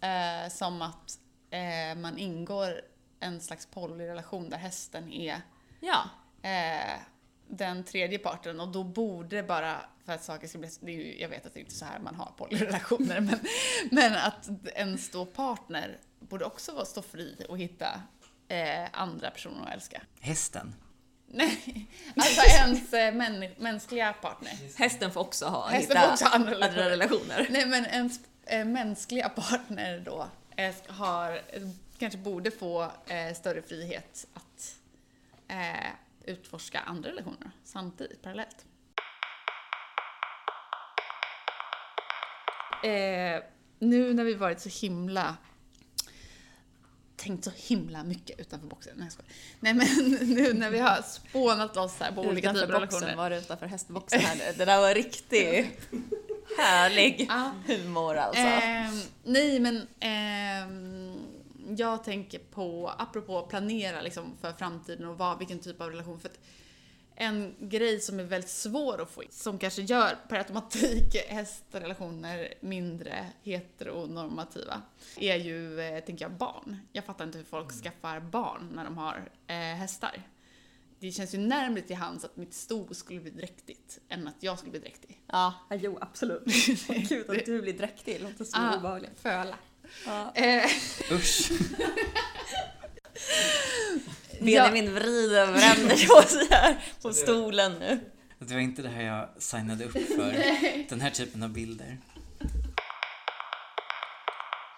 [0.00, 1.18] eh, som att
[1.50, 2.80] eh, man ingår
[3.20, 5.40] en slags polyrelation där hästen är
[5.80, 6.04] ja.
[6.42, 7.00] eh,
[7.48, 10.96] den tredje parten och då borde det bara, för att saker ska bli, det är
[10.96, 13.38] ju, jag vet att det är inte så här man har polyrelationer, men,
[13.90, 18.02] men att ens då partner borde också stå fri och hitta
[18.48, 20.02] eh, andra personer att älska.
[20.20, 20.74] Hästen?
[21.26, 21.86] Nej,
[22.16, 24.52] alltså ens eh, män, mänskliga partner.
[24.78, 27.46] Hästen får också ha, Hästen hitta får också andra, andra relationer.
[27.50, 31.40] Nej men ens eh, mänskliga partner då eh, har,
[31.98, 34.74] kanske borde få eh, större frihet att
[35.48, 35.90] eh,
[36.24, 38.64] utforska andra relationer samtidigt, parallellt.
[42.82, 43.42] Eh,
[43.78, 45.36] nu när vi varit så himla
[47.22, 48.92] tänkt så himla mycket utanför boxen.
[48.96, 49.24] Nej, jag
[49.60, 53.16] Nej men nu när vi har spånat oss här på olika typer av relationer.
[53.16, 54.44] Var det utanför hästboxen här nu?
[54.58, 55.90] Det där var riktigt
[56.58, 57.28] Härlig
[57.66, 58.42] humor alltså.
[58.42, 61.16] Ehm, nej, men ehm,
[61.76, 66.20] jag tänker på, apropå planera liksom för framtiden och vad, vilken typ av relation.
[66.20, 66.38] För att
[67.16, 72.54] en grej som är väldigt svår att få in, som kanske gör per automatik hästrelationer
[72.60, 74.82] mindre heteronormativa,
[75.16, 76.78] är ju, eh, tänker jag, barn.
[76.92, 80.22] Jag fattar inte hur folk skaffar barn när de har eh, hästar.
[80.98, 84.58] Det känns ju närmare till hands att mitt sto skulle bli dräktigt än att jag
[84.58, 85.20] skulle bli dräktig.
[85.26, 86.44] Ja, jo absolut.
[87.08, 89.20] Gud att du blir dräktig, det låter så Ah, obehagligt.
[89.20, 89.58] Föla.
[90.06, 90.32] Ja.
[90.34, 90.64] Eh,
[91.12, 91.50] Usch.
[94.44, 98.00] Benjamin vrider och vänder på sig här på stolen nu.
[98.38, 100.44] Det var inte det här jag signade upp för.
[100.88, 101.98] Den här typen av bilder.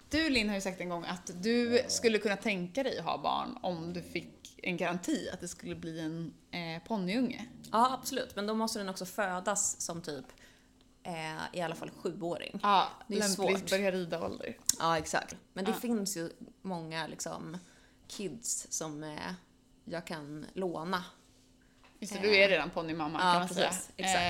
[0.09, 3.17] Du Linn har ju sagt en gång att du skulle kunna tänka dig att ha
[3.17, 7.45] barn om du fick en garanti att det skulle bli en eh, ponnyunge.
[7.71, 8.35] Ja, absolut.
[8.35, 10.25] Men då måste den också födas som typ
[11.03, 12.59] eh, i alla fall sjuåring.
[12.63, 13.69] Ja, Det är lämpligt svårt.
[13.69, 14.57] börja rida ålder.
[14.79, 15.35] Ja, exakt.
[15.53, 15.77] Men det Ja.
[15.79, 16.29] finns ju
[16.61, 17.57] många liksom
[18.07, 19.19] kids som eh,
[19.85, 21.03] jag kan låna.
[21.99, 23.63] Just det, du är redan ponnymamma Ja, kan man precis.
[23.63, 23.71] säga.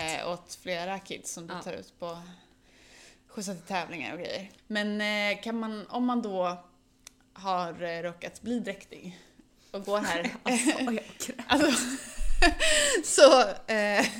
[0.08, 0.22] Exakt.
[0.26, 1.62] Eh, åt flera kids som du Ja.
[1.62, 2.18] tar ut på
[3.28, 4.52] skjutsar till tävlingar och grejer.
[4.68, 6.64] Men eh, kan man, om man då
[7.34, 9.20] har eh, råkat bli dräktig
[9.72, 11.30] och går här Alltså, jag grät.
[11.48, 11.98] Alltså,
[13.04, 13.42] så...
[13.74, 14.06] Eh,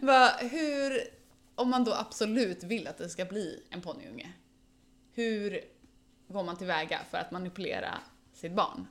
[0.00, 1.00] va, hur,
[1.54, 4.32] om man då absolut vill att det ska bli en ponnyunge,
[5.12, 5.60] hur
[6.28, 7.98] går man tillväga för att manipulera
[8.40, 8.86] sitt barn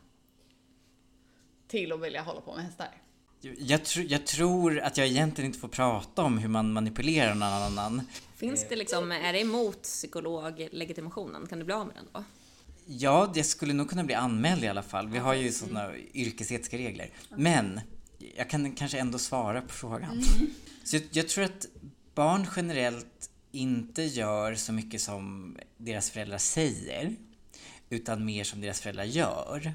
[1.67, 3.01] till att vilja hålla på med hästar?
[3.41, 7.43] Jag, tr jag tror att jag egentligen inte får prata om hur man manipulerar någon
[7.43, 8.01] annan.
[8.35, 11.47] Finns det liksom, är det emot psykologlegitimationen?
[11.47, 12.23] Kan du bli av med den då?
[12.85, 15.07] Ja, det skulle nog kunna bli anmäld i alla fall.
[15.07, 17.09] Vi har ju sådana yrkesetiska regler.
[17.29, 17.81] Men
[18.37, 20.23] jag kan kanske ändå svara på frågan.
[20.83, 21.67] Så jag, jag tror att
[22.15, 27.15] barn generellt inte gör så mycket som deras föräldrar säger,
[27.89, 29.73] utan mer som deras föräldrar gör.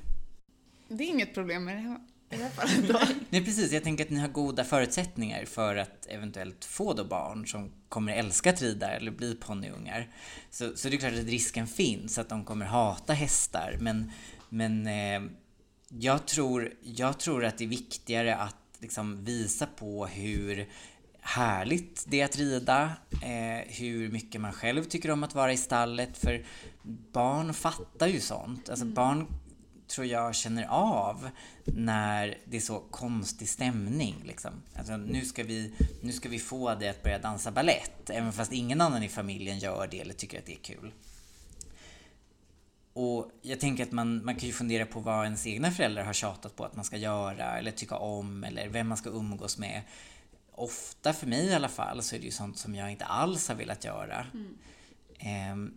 [0.89, 1.99] Det är inget problem med det här.
[3.31, 7.47] Nej precis, jag tänker att ni har goda förutsättningar för att eventuellt få då barn
[7.47, 10.11] som kommer älska att rida eller bli ponnyungar.
[10.51, 14.13] Så, så det är klart att risken finns att de kommer hata hästar men,
[14.49, 15.23] men eh,
[15.89, 20.69] jag, tror, jag tror att det är viktigare att liksom visa på hur
[21.21, 25.57] härligt det är att rida, eh, hur mycket man själv tycker om att vara i
[25.57, 26.45] stallet för
[27.13, 28.69] barn fattar ju sånt.
[28.69, 29.27] Alltså barn
[29.87, 31.29] tror jag känner av
[31.65, 34.15] när det är så konstig stämning.
[34.25, 34.51] Liksom.
[34.75, 38.53] Alltså, nu, ska vi, nu ska vi få dig att börja dansa ballett även fast
[38.53, 40.93] ingen annan i familjen gör det eller tycker att det är kul.
[42.93, 46.13] Och jag tänker att man, man kan ju fundera på vad ens egna föräldrar har
[46.13, 49.83] tjatat på att man ska göra eller tycka om eller vem man ska umgås med.
[50.53, 53.49] Ofta för mig i alla fall så är det ju sånt som jag inte alls
[53.49, 54.27] har velat göra.
[54.35, 54.59] Ehm,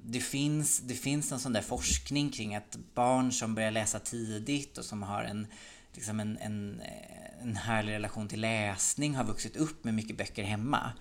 [0.04, 4.78] Det finns, det finns en sån där forskning kring att barn som börjar läsa tidigt
[4.78, 5.48] och som har en,
[5.94, 6.82] liksom en, en,
[7.42, 10.92] en härlig relation till läsning har vuxit upp med mycket böcker hemma.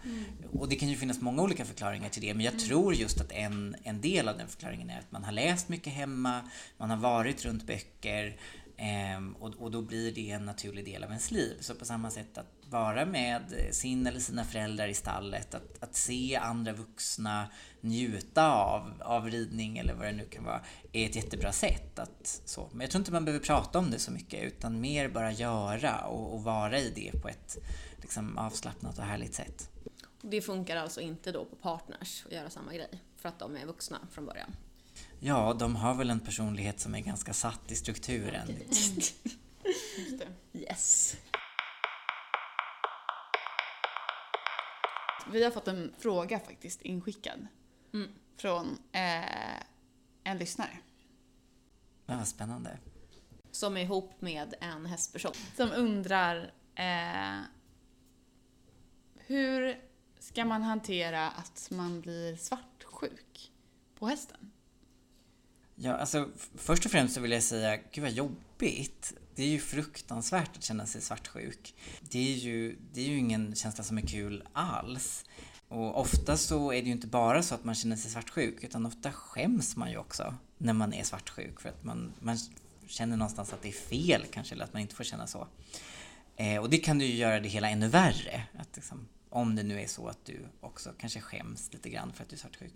[0.53, 3.33] Och det kan ju finnas många olika förklaringar till det men jag tror just att
[3.33, 6.97] en, en del av den förklaringen är att man har läst mycket hemma, man har
[6.97, 8.37] varit runt böcker
[8.77, 11.57] ehm, och, och då blir det en naturlig del av ens liv.
[11.61, 15.95] Så på samma sätt att vara med sin eller sina föräldrar i stallet, att, att
[15.95, 17.49] se andra vuxna
[17.81, 20.61] njuta av, av ridning eller vad det nu kan vara,
[20.93, 21.99] är ett jättebra sätt.
[21.99, 22.69] Att, så.
[22.73, 26.07] Men jag tror inte man behöver prata om det så mycket utan mer bara göra
[26.07, 27.59] och, och vara i det på ett
[27.97, 29.71] liksom, avslappnat och härligt sätt.
[30.23, 33.67] Det funkar alltså inte då på partners att göra samma grej för att de är
[33.67, 34.57] vuxna från början.
[35.27, 38.47] Ja, de har väl en personlighet som är ganska satt i strukturen.
[40.19, 40.29] Det.
[40.61, 41.17] Yes.
[45.33, 47.47] Vi har fått en fråga faktiskt inskickad
[47.93, 48.11] Mm.
[48.37, 49.63] från eh,
[50.25, 50.79] en lyssnare.
[52.07, 52.79] Men vad spännande.
[53.51, 55.33] Som är ihop med en hästperson.
[55.57, 57.41] Som undrar eh,
[59.17, 59.81] hur
[60.19, 63.53] ska man hantera att man blir svartsjuk
[63.99, 64.51] på hästen?
[65.77, 69.13] Ja, alltså först och främst så vill jag säga, gud vad jobbigt.
[69.35, 71.75] Det är ju fruktansvärt att känna sig svartsjuk.
[72.01, 75.25] Det är ju, det är ju ingen känsla som är kul alls.
[75.69, 78.87] Och ofta så är det ju inte bara så att man känner sig svartsjuk, utan
[78.87, 82.39] ofta skäms man ju också när man är svartsjuk för att man, man
[82.87, 85.49] känner någonstans att det är fel kanske, eller att man inte får känna så.
[86.37, 88.43] Eh, och det kan ju göra det hela ännu värre.
[88.59, 92.23] Att liksom, om det nu är så att du också kanske skäms lite grann för
[92.23, 92.73] att du är svartsjuk.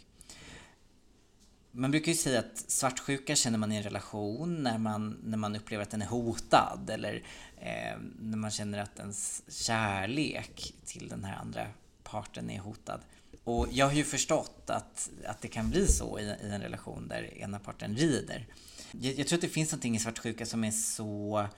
[1.78, 5.56] Man brukar ju säga att svartsjuka känner man i en relation när man, när man
[5.56, 7.22] upplever att den är hotad eller
[7.56, 11.66] eh, när man känner att ens kärlek till den här andra
[12.02, 13.00] parten är hotad.
[13.44, 17.08] Och jag har ju förstått att, att det kan bli så i, i en relation
[17.08, 18.46] där ena parten rider.
[18.92, 21.48] Jag, jag tror att det finns någonting i svartsjuka som är så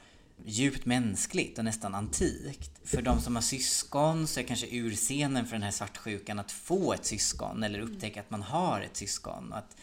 [0.44, 2.70] djupt mänskligt och nästan antikt.
[2.84, 6.92] För de som har syskon så är kanske urscenen för den här svartsjukan att få
[6.92, 9.52] ett syskon eller upptäcka att man har ett syskon.
[9.52, 9.76] Och att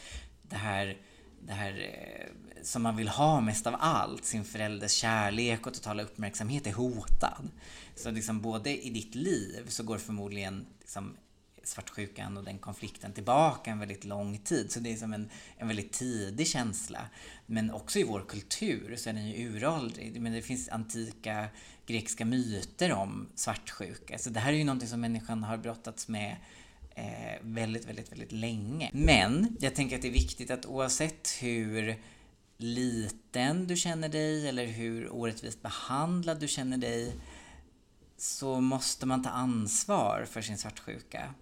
[0.50, 0.98] det här,
[1.42, 6.04] det här eh, som man vill ha mest av allt, sin förälders kärlek och totala
[6.04, 7.50] uppmärksamhet är hotad.
[7.96, 11.18] Så liksom både i ditt liv så går förmodligen liksom
[11.68, 14.72] svartsjukan och den konflikten tillbaka en väldigt lång tid.
[14.72, 17.00] Så det är som en, en väldigt tidig känsla.
[17.46, 20.22] Men också i vår kultur så är den ju uråldrig.
[20.22, 21.48] Men det finns antika
[21.86, 24.18] grekiska myter om svartsjuka.
[24.18, 26.36] Så det här är ju någonting som människan har brottats med
[26.98, 28.90] eh, väldigt, väldigt, väldigt länge.
[28.94, 31.96] Men jag tänker att det är viktigt att oavsett hur
[32.58, 37.16] liten du känner dig eller hur orättvist behandlad du känner dig
[38.18, 41.34] så måste man ta ansvar för sin svartsjuka.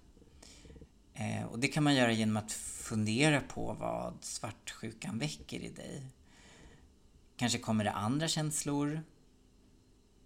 [1.13, 6.03] Eh, och det kan man göra genom att fundera på vad svartsjukan väcker i dig.
[7.37, 9.01] Kanske kommer det andra känslor.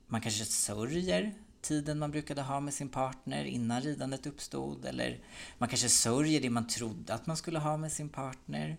[0.07, 4.85] Man kanske sörjer tiden man brukade ha med sin partner innan ridandet uppstod.
[4.85, 5.19] Eller
[5.57, 8.77] man kanske sörjer det man trodde att man skulle ha med sin partner,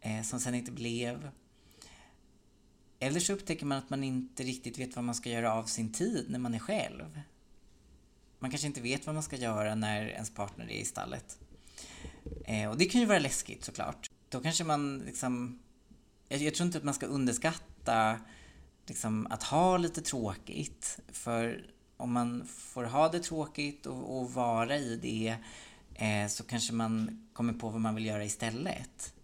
[0.00, 1.30] eh, som sen inte blev.
[2.98, 5.92] Eller så upptäcker man att man inte riktigt vet vad man ska göra av sin
[5.92, 7.20] tid när man är själv.
[8.38, 11.38] Man kanske inte vet vad man ska göra när ens partner är i stallet.
[12.44, 14.10] Eh, och det kan ju vara läskigt såklart.
[14.28, 15.62] Då kanske man liksom...
[16.28, 18.18] Jag, jag tror inte att man ska underskatta
[18.86, 20.98] liksom, att ha lite tråkigt.
[21.08, 21.73] För
[22.04, 25.36] om man får ha det tråkigt och, och vara i det
[25.94, 29.14] eh, så kanske man kommer på vad man vill göra istället.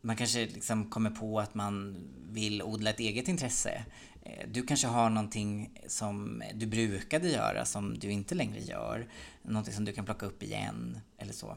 [0.00, 1.96] Man kanske liksom kommer på att man
[2.30, 3.84] vill odla ett eget intresse.
[4.22, 9.08] Eh, du kanske har någonting som du brukade göra som du inte längre gör.
[9.42, 11.56] Någonting som du kan plocka upp igen eller så.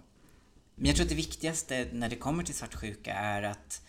[0.76, 3.82] Men jag tror att det viktigaste när det kommer till svartsjuka är att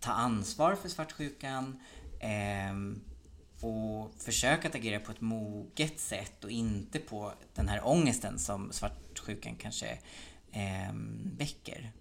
[0.00, 1.80] ta ansvar för svartsjukan
[2.20, 3.02] eh,
[3.62, 8.72] och försöka att agera på ett moget sätt och inte på den här ångesten som
[8.72, 9.98] svartsjukan kanske
[10.52, 10.92] eh,
[11.38, 11.92] väcker.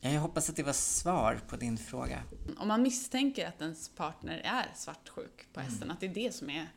[0.00, 2.22] Jag hoppas att det var svar på din fråga.
[2.56, 5.90] Om man misstänker att ens partner är svartsjuk på hästen, mm.
[5.90, 6.68] att det är det som är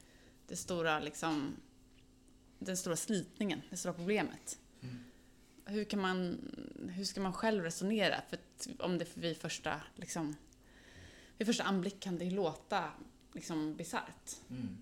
[0.48, 1.56] det stora, liksom,
[2.60, 4.60] den stora slitningen, det stora problemet.
[4.82, 5.04] Mm.
[5.66, 6.38] Hur, kan man,
[6.96, 8.16] hur ska man själv resonera?
[8.30, 8.40] För
[8.80, 10.36] om det vid första, liksom,
[11.38, 12.84] vid första anblick kan det låta
[13.34, 14.36] liksom bisarrt.
[14.50, 14.78] Mm.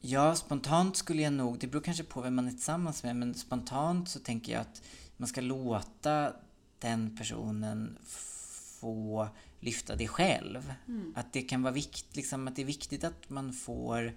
[0.00, 3.34] Ja, spontant skulle jag nog, det beror kanske på vem man är tillsammans med, men
[3.34, 4.82] spontant så tänker jag att
[5.16, 6.32] man ska låta
[6.78, 9.28] den personen få
[9.60, 10.74] lyfta det själv.
[10.88, 11.12] Mm.
[11.16, 14.12] Att det kan vara viktigt, liksom, att det är viktigt att man får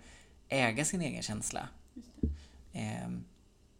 [0.50, 1.70] äga sin egen känsla.
[2.74, 3.24] Ehm,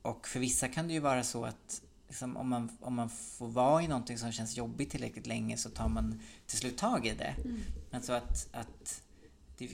[0.02, 3.48] och för vissa kan det ju vara så att liksom, om, man, om man får
[3.48, 7.14] vara i någonting som känns jobbigt tillräckligt länge så tar man till slut tag i
[7.14, 7.36] det.
[7.44, 7.60] Mm.
[7.92, 9.02] Alltså att, att
[9.58, 9.72] det är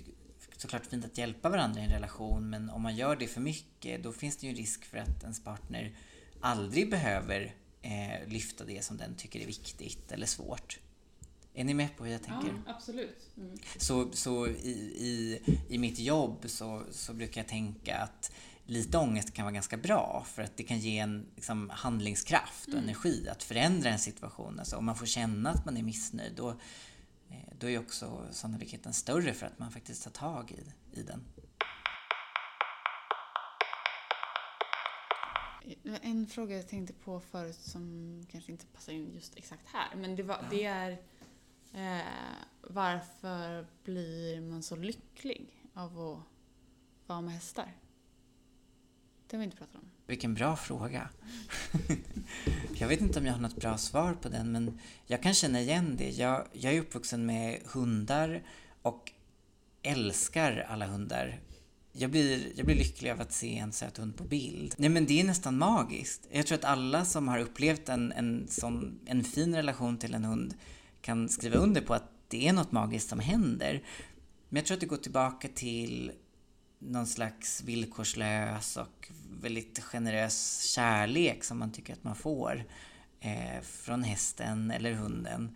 [0.57, 4.03] såklart fint att hjälpa varandra i en relation men om man gör det för mycket
[4.03, 5.95] då finns det ju en risk för att ens partner
[6.41, 10.79] aldrig behöver eh, lyfta det som den tycker är viktigt eller svårt.
[11.53, 12.47] Är ni med på hur jag tänker?
[12.47, 13.29] Ja, absolut.
[13.37, 13.57] Mm.
[13.77, 18.31] Så, så i, i, i mitt jobb så, så brukar jag tänka att
[18.65, 22.73] lite ångest kan vara ganska bra för att det kan ge en liksom, handlingskraft och
[22.73, 22.83] mm.
[22.83, 24.59] energi att förändra en situation.
[24.59, 26.55] Alltså, om man får känna att man är missnöjd då,
[27.59, 31.23] då är också sannolikheten större för att man faktiskt tar tag i, i den.
[36.01, 40.15] En fråga jag tänkte på förut som kanske inte passar in just exakt här, men
[40.15, 40.91] det, var, det är
[41.73, 42.05] eh,
[42.61, 46.19] varför blir man så lycklig av att
[47.07, 47.73] vara med hästar?
[49.31, 49.81] Det har vi inte pratat om.
[50.07, 51.09] Vilken bra fråga.
[52.77, 55.61] jag vet inte om jag har något bra svar på den, men jag kan känna
[55.61, 56.09] igen det.
[56.09, 58.43] Jag, jag är uppvuxen med hundar
[58.81, 59.11] och
[59.83, 61.39] älskar alla hundar
[61.93, 64.75] jag blir, jag blir lycklig av att se en söt hund på bild.
[64.77, 66.27] Nej men det är nästan magiskt.
[66.31, 70.23] Jag tror att alla som har upplevt en, en, sån, en fin relation till en
[70.23, 70.53] hund
[71.01, 73.83] kan skriva under på att det är något magiskt som händer.
[74.49, 76.11] Men jag tror att det går tillbaka till
[76.81, 79.11] någon slags villkorslös och
[79.41, 82.63] väldigt generös kärlek som man tycker att man får
[83.19, 85.55] eh, från hästen eller hunden.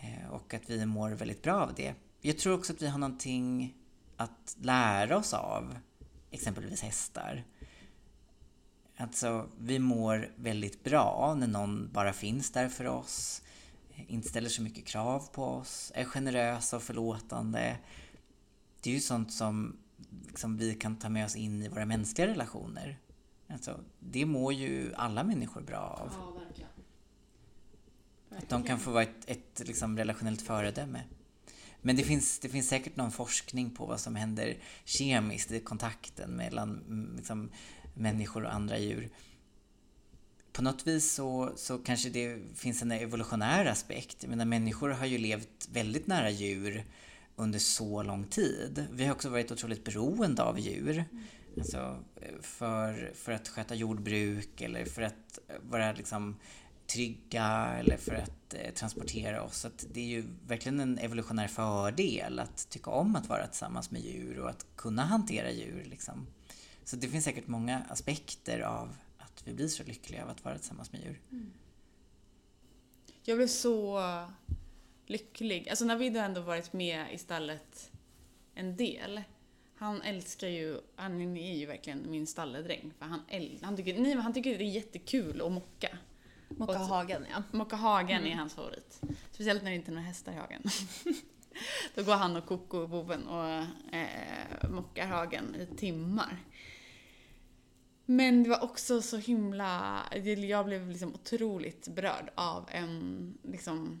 [0.00, 1.94] Eh, och att vi mår väldigt bra av det.
[2.20, 3.74] Jag tror också att vi har någonting
[4.16, 5.78] att lära oss av
[6.30, 7.44] exempelvis hästar.
[8.96, 13.42] Alltså, vi mår väldigt bra när någon bara finns där för oss,
[13.94, 17.76] inte ställer så mycket krav på oss, är generös och förlåtande.
[18.80, 19.76] Det är ju sånt som
[20.32, 22.98] liksom, vi kan ta med oss in i våra mänskliga relationer.
[23.48, 26.12] Alltså, det mår ju alla människor bra av.
[26.18, 26.70] Ja, verkligen.
[28.30, 31.04] Att de kan få vara ett, ett liksom relationellt föredöme.
[31.80, 36.30] Men det finns, det finns säkert någon forskning på vad som händer kemiskt i kontakten
[36.30, 37.50] mellan mm, liksom,
[37.94, 39.10] människor och andra djur.
[40.52, 44.16] På något vis så, så kanske det finns en evolutionär aspekt.
[44.20, 46.84] Jag menar, människor har ju levt väldigt nära djur
[47.36, 48.86] under så lång tid.
[48.92, 51.04] Vi har också varit otroligt beroende av djur.
[51.56, 52.04] Alltså
[52.40, 56.36] för, för att sköta jordbruk eller för att vara liksom
[56.86, 59.58] trygga eller för att eh, transportera oss.
[59.58, 64.00] Så det är ju verkligen en evolutionär fördel att tycka om att vara tillsammans med
[64.00, 65.86] djur och att kunna hantera djur.
[65.90, 66.26] Liksom.
[66.84, 70.58] Så det finns säkert många aspekter av att vi blir så lyckliga av att vara
[70.58, 71.20] tillsammans med djur.
[73.24, 73.98] Jag blev så
[75.12, 75.68] lycklig.
[75.68, 77.90] Alltså Navid har ändå varit med i stallet
[78.54, 79.22] en del.
[79.74, 82.92] Han älskar ju, han är ju verkligen min stalledräng.
[82.98, 85.98] För han, äl, han, tycker, nej, han tycker det är jättekul att mocka.
[86.48, 87.42] Mocka hagen, ja.
[87.50, 89.00] Mocka hagen är hans favorit.
[89.30, 90.62] Speciellt när det inte är några hästar i hagen.
[91.94, 93.48] Då går han och Koko, boven, och
[93.94, 96.36] eh, mockar hagen i timmar.
[98.06, 100.02] Men det var också så himla...
[100.48, 104.00] Jag blev liksom otroligt berörd av en liksom,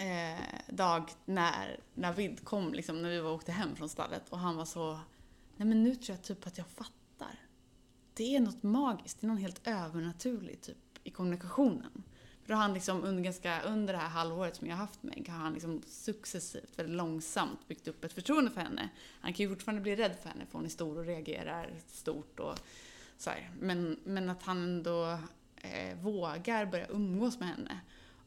[0.00, 4.56] eh, dag när Navid kom, liksom, när vi var åkte hem från stallet och han
[4.56, 5.00] var så...
[5.56, 7.40] Nej men nu tror jag typ att jag fattar.
[8.14, 12.02] Det är något magiskt, det är något helt övernaturligt typ, i kommunikationen.
[12.42, 15.02] För då har han liksom under, ganska, under det här halvåret som jag har haft
[15.02, 18.88] Meg har han liksom successivt, väldigt långsamt byggt upp ett förtroende för henne.
[19.20, 22.40] Han kan ju fortfarande bli rädd för henne för hon är stor och reagerar stort
[22.40, 22.58] och
[23.18, 23.50] så här.
[23.60, 25.18] Men, men att han ändå
[25.56, 27.80] eh, vågar börja umgås med henne.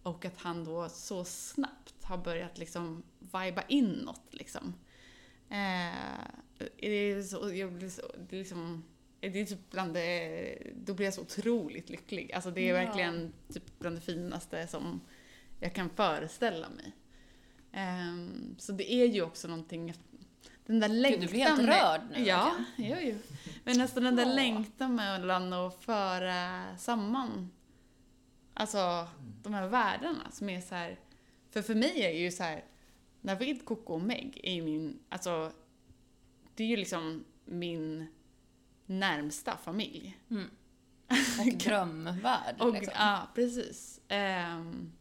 [0.04, 4.74] Och att han då så snabbt har börjat liksom viba inåt liksom.
[5.49, 6.28] Eh,
[6.80, 8.84] det är så, jag blir så, det är liksom,
[9.20, 12.32] det är typ bland det, då blir jag så otroligt lycklig.
[12.34, 12.86] Alltså det är Ja.
[12.86, 15.02] verkligen typ bland det finaste som
[15.60, 16.91] jag kan föreställa mig.
[17.72, 19.93] Ehm, så det är ju också någonting,
[20.66, 21.22] den där längtan.
[21.22, 23.16] du blir helt rörd nu, Ja, jo, jo.
[23.64, 24.34] Men nästan den där Ja.
[24.34, 27.49] längtan mellan att föra samman,
[28.62, 29.07] alltså
[29.43, 30.99] de här världarna som är så här.
[31.49, 32.64] För för mig är ju så här,
[33.22, 35.51] Navid, Coco och Meg är ju min, alltså,
[36.55, 38.07] det är ju liksom min
[38.86, 40.18] närmsta familj.
[41.39, 42.55] Och drömvärld.
[42.59, 42.93] Och, liksom.
[42.97, 43.99] Ja, precis.
[44.07, 44.91] Ehm,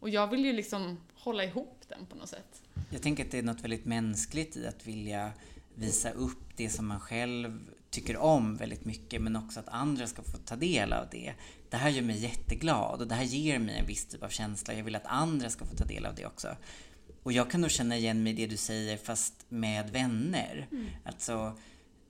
[0.00, 2.62] och jag vill ju liksom hålla ihop den på något sätt.
[2.90, 5.32] Jag tänker att det är något väldigt mänskligt i att vilja
[5.74, 10.22] visa upp det som man själv tycker om väldigt mycket men också att andra ska
[10.22, 11.34] få ta del av det.
[11.70, 14.74] Det här gör mig jätteglad och det här ger mig en viss typ av känsla.
[14.74, 16.56] Jag vill att andra ska få ta del av det också.
[17.22, 20.68] Och jag kan nog känna igen mig i det du säger fast med vänner.
[21.04, 21.58] Alltså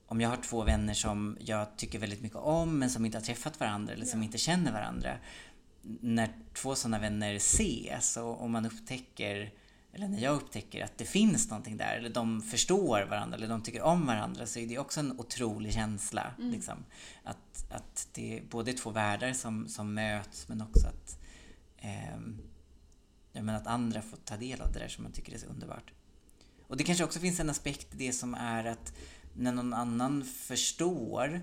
[0.07, 3.23] om jag har två vänner som jag tycker väldigt mycket om men som inte har
[3.23, 5.17] träffat varandra eller som inte känner varandra.
[6.01, 9.51] När två sådana vänner ses och, och man upptäcker
[9.95, 13.61] eller när jag upptäcker att det finns någonting där, eller de förstår varandra, eller de
[13.61, 16.33] tycker om varandra, så är det också en otrolig känsla.
[16.37, 16.85] Liksom.
[17.23, 21.19] Att, att det är både två världar som, som möts, men också att,
[21.77, 22.37] ehm,
[23.31, 25.47] ja, men att andra får ta del av det där som man tycker är så
[25.47, 25.91] underbart.
[26.67, 28.93] Och det kanske också finns en aspekt i det som är att
[29.33, 31.41] när någon annan förstår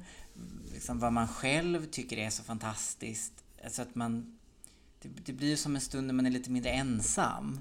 [0.73, 4.39] liksom, vad man själv tycker är så fantastiskt, alltså att man
[5.03, 7.61] det, det blir ju som en stund när man är lite mindre ensam.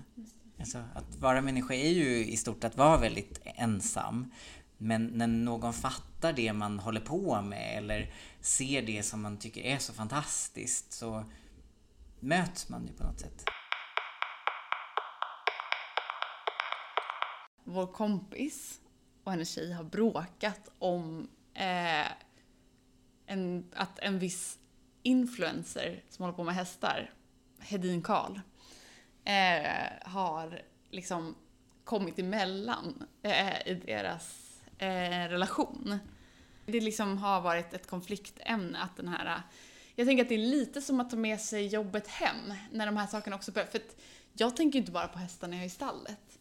[0.61, 4.31] Alltså, att vara människa är ju i stort att vara väldigt ensam.
[4.77, 9.61] Men när någon fattar det man håller på med eller ser det som man tycker
[9.61, 11.25] är så fantastiskt så
[12.19, 13.43] möts man ju på något sätt.
[17.63, 18.79] Vår kompis
[19.23, 22.07] och hennes tjej har bråkat om eh,
[23.25, 24.59] en, att en viss
[25.03, 27.13] influencer som håller på med hästar,
[27.59, 28.39] Hedin Karl,
[29.25, 31.35] eh, har liksom
[31.83, 35.99] kommit emellan eh, i deras eh, relation.
[36.65, 39.41] Det liksom har varit ett konfliktämne att den här...
[39.95, 42.97] Jag tänker att det är lite som att ta med sig jobbet hem när de
[42.97, 43.67] här sakerna också börjar.
[43.67, 43.95] För att
[44.33, 46.39] jag tänker ju inte bara på hästar när jag är i stallet.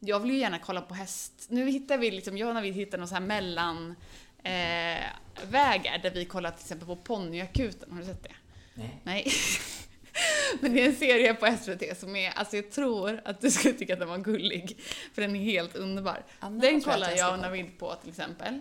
[0.00, 1.46] Jag vill ju gärna kolla på häst.
[1.48, 3.94] Nu hittar vi liksom, jag och Navid hittar någon så här mellan
[4.42, 5.04] eh,
[5.50, 7.92] vägar där vi kollar till exempel på ponnyakuten.
[7.92, 8.34] Har du sett det?
[8.74, 9.00] Nej.
[9.04, 9.32] Nej.
[10.60, 13.74] Men det är en serie på SVT som är, alltså jag tror att du skulle
[13.74, 14.78] tycka att den var gullig.
[15.14, 16.24] För den är helt underbar.
[16.40, 18.58] Ja, den kollar jag och Navid på till exempel.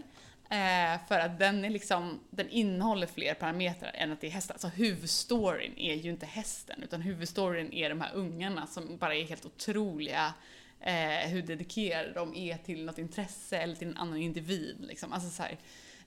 [0.52, 4.54] Eh, för att den är liksom, den innehåller fler parametrar än att det är hästar.
[4.54, 9.24] Alltså huvudstoryn är ju inte hästen, utan huvudstoryn är de här ungarna som bara är
[9.24, 10.34] helt otroliga
[10.80, 14.78] eh, hur dedikerade de är till något intresse eller till en annan individ.
[14.80, 15.14] Liksom.
[15.14, 15.58] Alltså så här,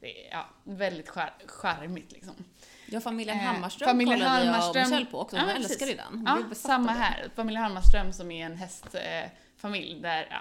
[0.00, 2.34] det är ja, väldigt skär, charmigt liksom.
[2.92, 5.96] Ja, familjen Eh, Hammarström familjen kollade jag och Hammarström- Michelle på de Ja, älskade precis.
[5.96, 6.24] den.
[6.24, 7.30] De Ja, samma här.
[7.34, 10.40] Familjen Hammarström som är en hästfamilj där, ja,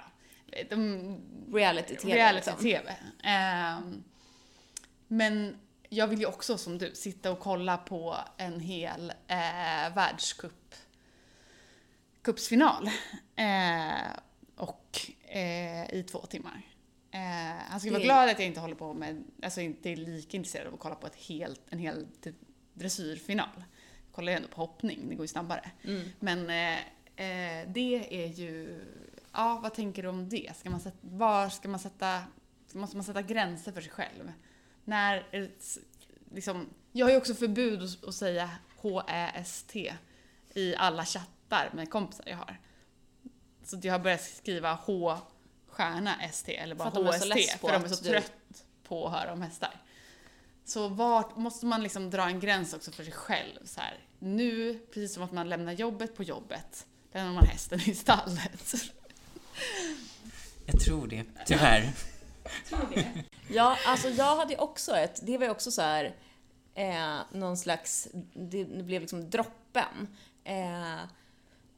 [0.69, 1.17] de
[1.53, 2.15] Reality-tv.
[2.15, 2.95] reality-tv.
[3.23, 4.03] Ehm,
[5.07, 10.75] men jag vill ju också som du sitta och kolla på en hel eh, världscup
[12.21, 12.87] cupsfinal
[13.35, 14.11] eh,
[14.57, 16.61] och eh, i två timmar.
[17.11, 17.19] Eh,
[17.69, 20.67] han Det- vara glad att jag inte håller på med, alltså inte är lika intresserad
[20.67, 22.33] av att kolla på ett helt, en hel d-
[22.73, 23.47] dressyrfinal.
[24.05, 25.71] Jag kollar ju ändå på hoppning, det går ju snabbare.
[25.83, 26.01] Mm.
[26.19, 26.79] Men eh,
[27.25, 28.85] eh, det är ju,
[29.33, 30.51] ja vad tänker du om det?
[30.57, 32.23] Ska man sätta, var ska man sätta,
[32.73, 34.31] måste man sätta gränser för sig själv?
[34.85, 35.27] När,
[35.59, 35.79] s-
[36.33, 39.93] liksom, jag har ju också förbud att, att säga H-Ä-S-T
[40.53, 42.59] i alla chattar med kompisar jag har.
[43.63, 45.17] Så jag har börjat skriva H
[45.81, 48.31] stjärna ST eller bara För de HST på för de är så du- trött
[48.83, 49.81] på att höra om hästar.
[50.65, 53.65] Så vart måste man liksom dra en gräns också för sig själv?
[53.65, 57.95] Så här, nu, precis som att man lämnar jobbet på jobbet, lämnar man hästen i
[57.95, 58.73] stallet.
[60.65, 61.93] Jag tror det, tyvärr.
[63.49, 66.15] Ja, alltså jag hade också ett, det var ju också så här,
[66.75, 70.15] eh, någon slags, det, det blev liksom droppen.
[70.43, 70.99] Eh,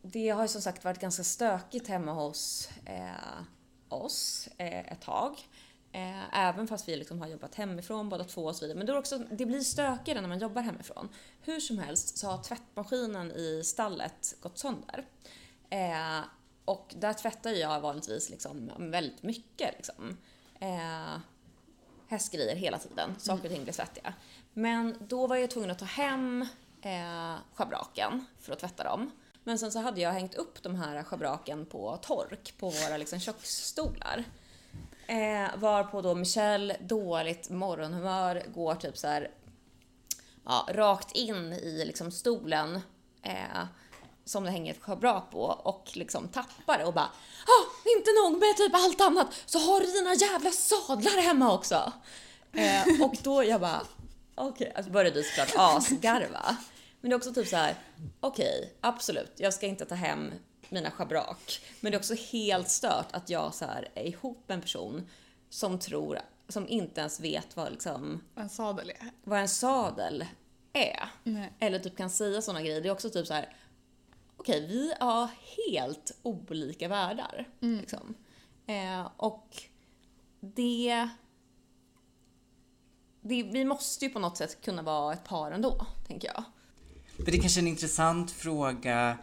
[0.02, 3.42] det har ju som sagt varit ganska stökigt hemma hos eh,
[3.94, 5.48] oss eh, ett tag.
[5.92, 8.78] Eh, även fast vi liksom har jobbat hemifrån båda två och så vidare.
[8.78, 11.10] Men det, är också, det blir stökigare när man jobbar hemifrån.
[11.42, 15.06] Hur som helst så har tvättmaskinen i stallet gått sönder.
[15.70, 16.20] Eh,
[16.66, 19.74] och där tvättar jag vanligtvis liksom väldigt mycket.
[19.78, 20.18] Liksom.
[20.60, 21.18] Eh,
[22.08, 23.16] hästgrejer hela tiden.
[23.18, 24.14] Saker och ting blir svettiga.
[24.54, 26.46] Men då var jag tvungen att ta hem
[26.82, 29.12] eh, schabraken för att tvätta dem.
[29.44, 33.20] Men sen så hade jag hängt upp de här schabraken på tork på våra liksom,
[33.20, 34.24] köksstolar.
[35.08, 39.32] Eh, varpå då Michelle, dåligt morgonhumör, går typ så här
[40.46, 42.82] ja, rakt in i liksom stolen
[43.22, 43.66] eh,
[44.26, 47.10] som det hänger ett schabrak på och liksom tappar det och bara
[47.46, 51.94] ah, inte nog med typ allt annat så har du dina jävla sadlar hemma också.
[52.54, 53.82] Eh, och då jag bara
[54.36, 56.58] okej, alltså började du såklart asgarva.
[57.04, 57.76] Men det är också typ så här
[58.20, 60.32] okej, absolut, jag ska inte ta hem
[60.70, 61.62] mina schabrak.
[61.80, 65.10] Men det är också helt stört att jag så här är ihop med en person
[65.50, 69.12] som tror, som inte ens vet vad liksom En sadel är.
[69.24, 70.26] vad en sadel
[70.74, 71.10] är.
[71.24, 71.54] Nej.
[71.60, 72.82] Eller typ kan säga såna grejer.
[72.82, 73.56] Det är också typ så här.
[74.38, 75.30] Okej, vi har
[75.68, 77.50] helt olika världar.
[77.60, 78.16] Liksom.
[78.68, 79.64] Eh, och
[80.40, 81.10] det,
[83.22, 83.44] det...
[83.44, 86.44] Vi måste ju på något sätt kunna vara ett par ändå, tänker jag.
[87.18, 89.18] Men det är kanske är en intressant fråga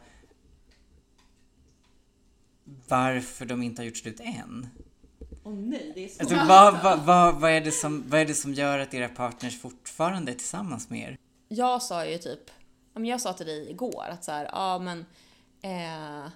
[2.89, 4.69] varför de inte har gjort slut än.
[5.45, 6.21] Åh nej, det är så...
[6.21, 9.09] Alltså, vad, vad, vad, vad, är det som, vad är det som gör att era
[9.09, 11.19] partners fortfarande är tillsammans med er?
[11.49, 12.51] Jag sa ju typ,
[12.95, 15.07] jag sa till dig igår att så här, ja men,
[15.63, 16.31] eh,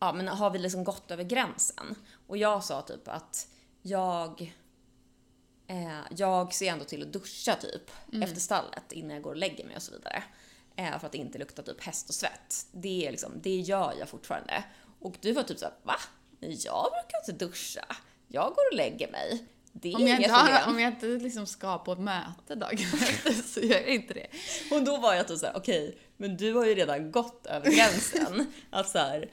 [0.00, 1.94] ja men har vi liksom gått över gränsen?
[2.26, 3.48] Och jag sa typ att
[3.82, 4.54] jag,
[5.72, 7.90] eh, jag ser ändå till att duscha typ
[8.22, 10.22] efter stallet innan jag går och lägger mig och så vidare.
[10.76, 12.66] Eh, för att inte luktar typ häst och svett.
[12.72, 14.64] Det, är liksom, det gör jag fortfarande.
[15.00, 15.96] Och du var typ såhär, va?
[16.40, 17.84] Jag brukar inte duscha.
[18.28, 19.46] Jag går och lägger mig.
[19.72, 22.54] Det är Om jag, inget inte har, om jag inte liksom ska på ett möte
[22.54, 24.26] dagen efter så gör jag inte det.
[24.70, 28.52] Och då var jag typ såhär, okej, men du har ju redan gått över gränsen.
[28.70, 29.30] att så här,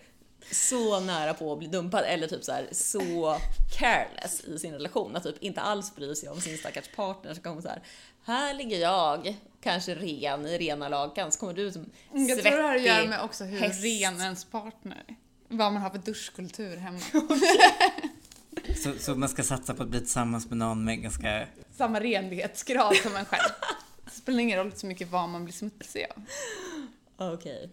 [0.51, 3.37] så nära på att bli dumpad eller typ så här, så
[3.79, 7.41] careless i sin relation att typ inte alls bry sig om sin stackars partner så
[7.41, 7.81] kommer så här,
[8.23, 12.63] här ligger jag, kanske ren i rena lakan, så kommer du som Jag tror det
[12.63, 13.83] har att göra svettig med också hur häst.
[13.83, 15.03] ren ens partner.
[15.47, 16.99] Vad man har för duschkultur hemma.
[18.83, 21.47] Så, så man ska satsa på att bli tillsammans med någon med ganska...
[21.71, 23.51] Samma renlighetsgrad som en själv.
[24.05, 26.23] Det spelar ingen roll så mycket vad man blir smutsig av.
[27.33, 27.69] Okej.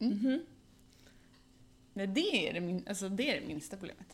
[0.00, 0.40] Ehm,
[1.92, 4.06] Nej, det är det, min, alltså, det är det minsta problemet.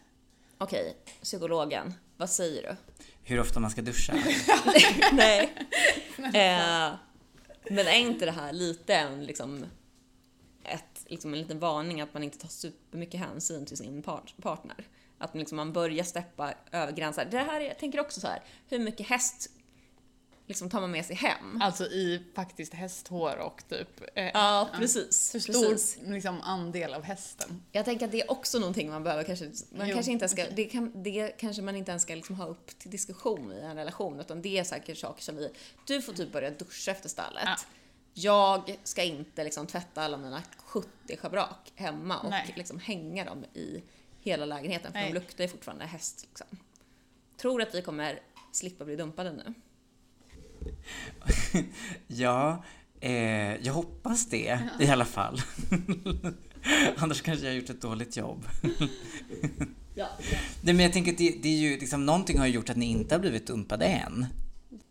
[0.59, 2.77] Okej, psykologen, vad säger du?
[3.23, 4.15] Hur ofta man ska duscha.
[5.13, 5.53] Nej.
[6.21, 6.95] Eh,
[7.71, 9.65] men är inte det här lite en, liksom,
[10.65, 14.77] ett, liksom en liten varning att man inte tar supermycket hänsyn till sin part, partner?
[15.19, 17.29] Att liksom man börjar steppa över gränser.
[17.31, 19.51] Det här, är- jag tänker också så här, hur mycket häst
[20.51, 21.63] liksom tar man med sig hem?
[21.63, 25.31] Alltså i faktiskt hästhår och typ eh, Ja, precis.
[25.33, 25.99] för stor precis.
[26.03, 27.63] liksom, andel av hästen.
[27.73, 30.47] Jag tänker att det är också någonting man behöver kanske, man Jo, kanske inte ska,
[30.51, 33.77] det, kan, det kanske man inte ens ska liksom ha upp till diskussion i en
[33.77, 35.51] relation, utan det är säkert saker som vi,
[35.87, 37.45] du får typ börja duscha efter stallet.
[37.45, 37.57] Ja.
[38.15, 42.53] jag ska inte liksom tvätta alla mina 70 schabrak hemma och Nej.
[42.57, 43.83] liksom hänga dem i
[44.21, 45.09] hela lägenheten för Nej.
[45.09, 46.27] de luktar ju fortfarande häst.
[46.29, 46.47] Liksom.
[47.37, 48.21] Tror att vi kommer
[48.53, 49.55] slippa bli dumpade nu.
[52.07, 52.65] Ja,
[53.01, 55.41] eh, jag hoppas det i alla fall.
[56.97, 58.47] Annars kanske jag har gjort ett dåligt jobb.
[59.95, 60.09] Ja.
[60.63, 62.87] Nej, men jag tänker att det, det är ju liksom, någonting har gjort att ni
[62.87, 64.27] inte har blivit dumpade än.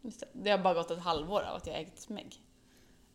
[0.01, 0.25] Det.
[0.43, 2.35] det har bara gått ett halvår av att jag ägt Meg.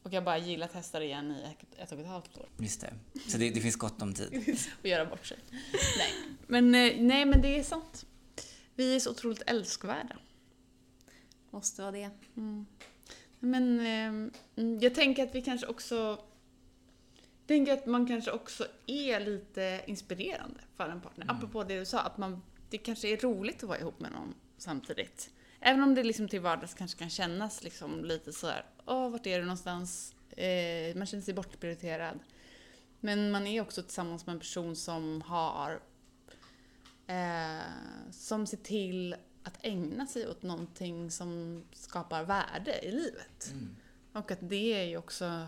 [0.02, 2.48] Och jag bara gillat hästar igen i ett- ett och ett halvt år.
[2.58, 2.92] Just det.
[3.28, 4.58] Så det, det finns gott om tid.
[4.82, 5.38] Och göra bort sig.
[5.72, 6.12] nej.
[6.46, 8.06] Men, eh, nej, men det är sant.
[8.74, 10.16] Vi är så otroligt älskvärda.
[11.54, 12.10] Måste vara det.
[13.38, 15.94] Men eh, mm, jag tänker att vi kanske också...
[17.14, 21.26] Jag tänker att man kanske också är lite inspirerande för en partner.
[21.30, 24.34] Apropå det du sa, att man, det kanske är roligt att vara ihop med någon
[24.56, 25.30] samtidigt.
[25.60, 29.38] Även om det liksom till vardags kanske kan kännas liksom lite sådär, åh, vart är
[29.38, 30.14] du någonstans?
[30.30, 32.18] Eh, man känner sig bortprioriterad.
[33.00, 35.80] Men man är också tillsammans med en person som har
[37.06, 37.62] eh,
[38.10, 43.54] som ser till att ägna sig åt någonting som skapar värde i livet.
[44.12, 45.46] Och att det är ju också,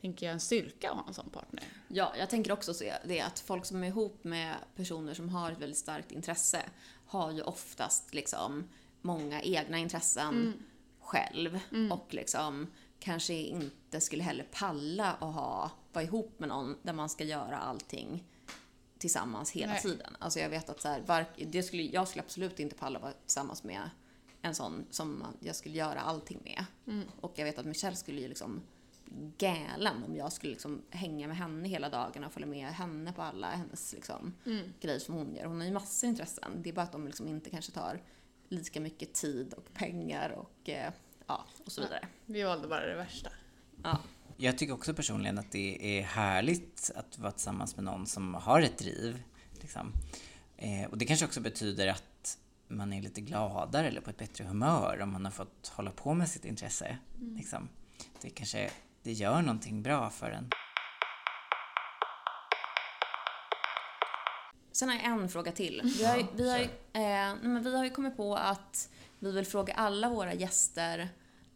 [0.00, 1.64] tänker jag, en styrka att ha en sån partner.
[1.88, 5.52] Ja, jag tänker också så det att folk som är ihop med personer som har
[5.52, 6.62] ett väldigt starkt intresse
[7.06, 8.68] har ju oftast liksom
[9.02, 10.54] många egna intressen
[11.00, 11.60] själv
[11.92, 12.66] och liksom
[12.98, 17.58] kanske inte skulle heller palla att ha, vara ihop med någon där man ska göra
[17.58, 18.24] allting
[19.00, 19.82] tillsammans hela Nej.
[19.82, 20.16] tiden.
[20.18, 23.12] Alltså jag vet att så här, var, det skulle, jag skulle absolut inte palla vara
[23.12, 23.90] tillsammans med
[24.42, 26.64] en sån som jag skulle göra allting med.
[27.20, 28.62] Och jag vet att Michelle skulle ju liksom
[29.38, 33.22] galen om jag skulle liksom hänga med henne hela dagen och följa med henne på
[33.22, 34.34] alla hennes liksom,
[34.80, 35.44] grejer som hon gör.
[35.44, 36.62] Hon har ju massor intressen.
[36.62, 38.02] Det är bara att de liksom inte kanske tar
[38.48, 40.92] lika mycket tid och pengar och, eh,
[41.26, 42.08] ja, och så vidare.
[42.26, 43.30] Vi valde bara det värsta.
[43.82, 43.98] Ja.
[44.42, 48.60] Jag tycker också personligen att det är härligt att vara tillsammans med någon som har
[48.60, 49.22] ett driv.
[49.60, 49.92] Liksom.
[50.56, 52.38] Eh, och det kanske också betyder att
[52.68, 56.14] man är lite gladare eller på ett bättre humör om man har fått hålla på
[56.14, 56.98] med sitt intresse.
[57.36, 57.68] Liksom.
[58.20, 58.70] Det kanske
[59.02, 60.50] det gör någonting bra för en.
[64.72, 65.80] Sen har jag en fråga till.
[65.98, 68.88] Vi har, ju- vi, har, ju, eh, vi har ju kommit på att
[69.18, 71.08] vi vill fråga alla våra gäster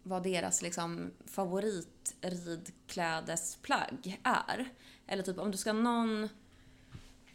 [0.07, 4.69] vad deras liksom, favoritridklädesplagg är.
[5.07, 6.29] Eller typ om du ska någon...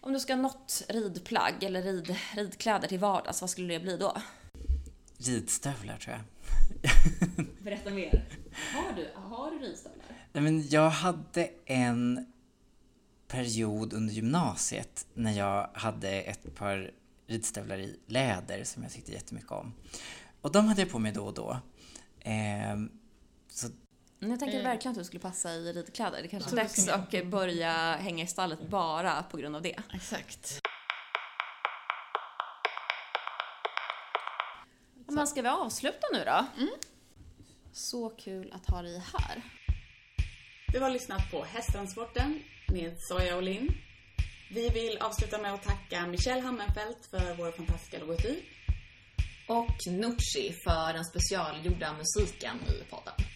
[0.02, 3.98] Om du ska ha något ridplagg eller rid, ridkläder till vardags, vad skulle det bli
[3.98, 4.18] då?
[5.18, 6.24] Ridstövlar tror jag.
[7.64, 8.26] Berätta mer.
[8.74, 10.06] Har du, har du ridstövlar?
[10.34, 12.34] Nej, men jag hade en
[13.28, 16.92] period under gymnasiet när jag hade ett par
[17.28, 19.74] ridstövlar i läder som jag tyckte jättemycket om.
[20.42, 21.60] Och de hade jag på mig då och då.
[22.30, 22.92] Ehm,
[23.48, 23.68] så
[24.20, 24.64] Men Jag tänker Eh.
[24.64, 26.22] verkligen att du skulle passa i ridkläder.
[26.22, 26.64] Det kanske är Ja.
[26.64, 29.76] dags att börja hänga i stallet bara på grund av det.
[29.94, 30.60] Exakt.
[35.08, 36.46] Men ska vi avsluta nu då?
[37.74, 39.42] Så kul att ha dig här.
[40.74, 43.70] Du har lyssnat på Hästtransporten med Soja och Linn.
[44.52, 48.44] Vi vill avsluta med att tacka Michelle Hammenfeldt för vår fantastiska logotyp.
[49.50, 53.29] Och Nooshi för den specialgjorda musiken i podden.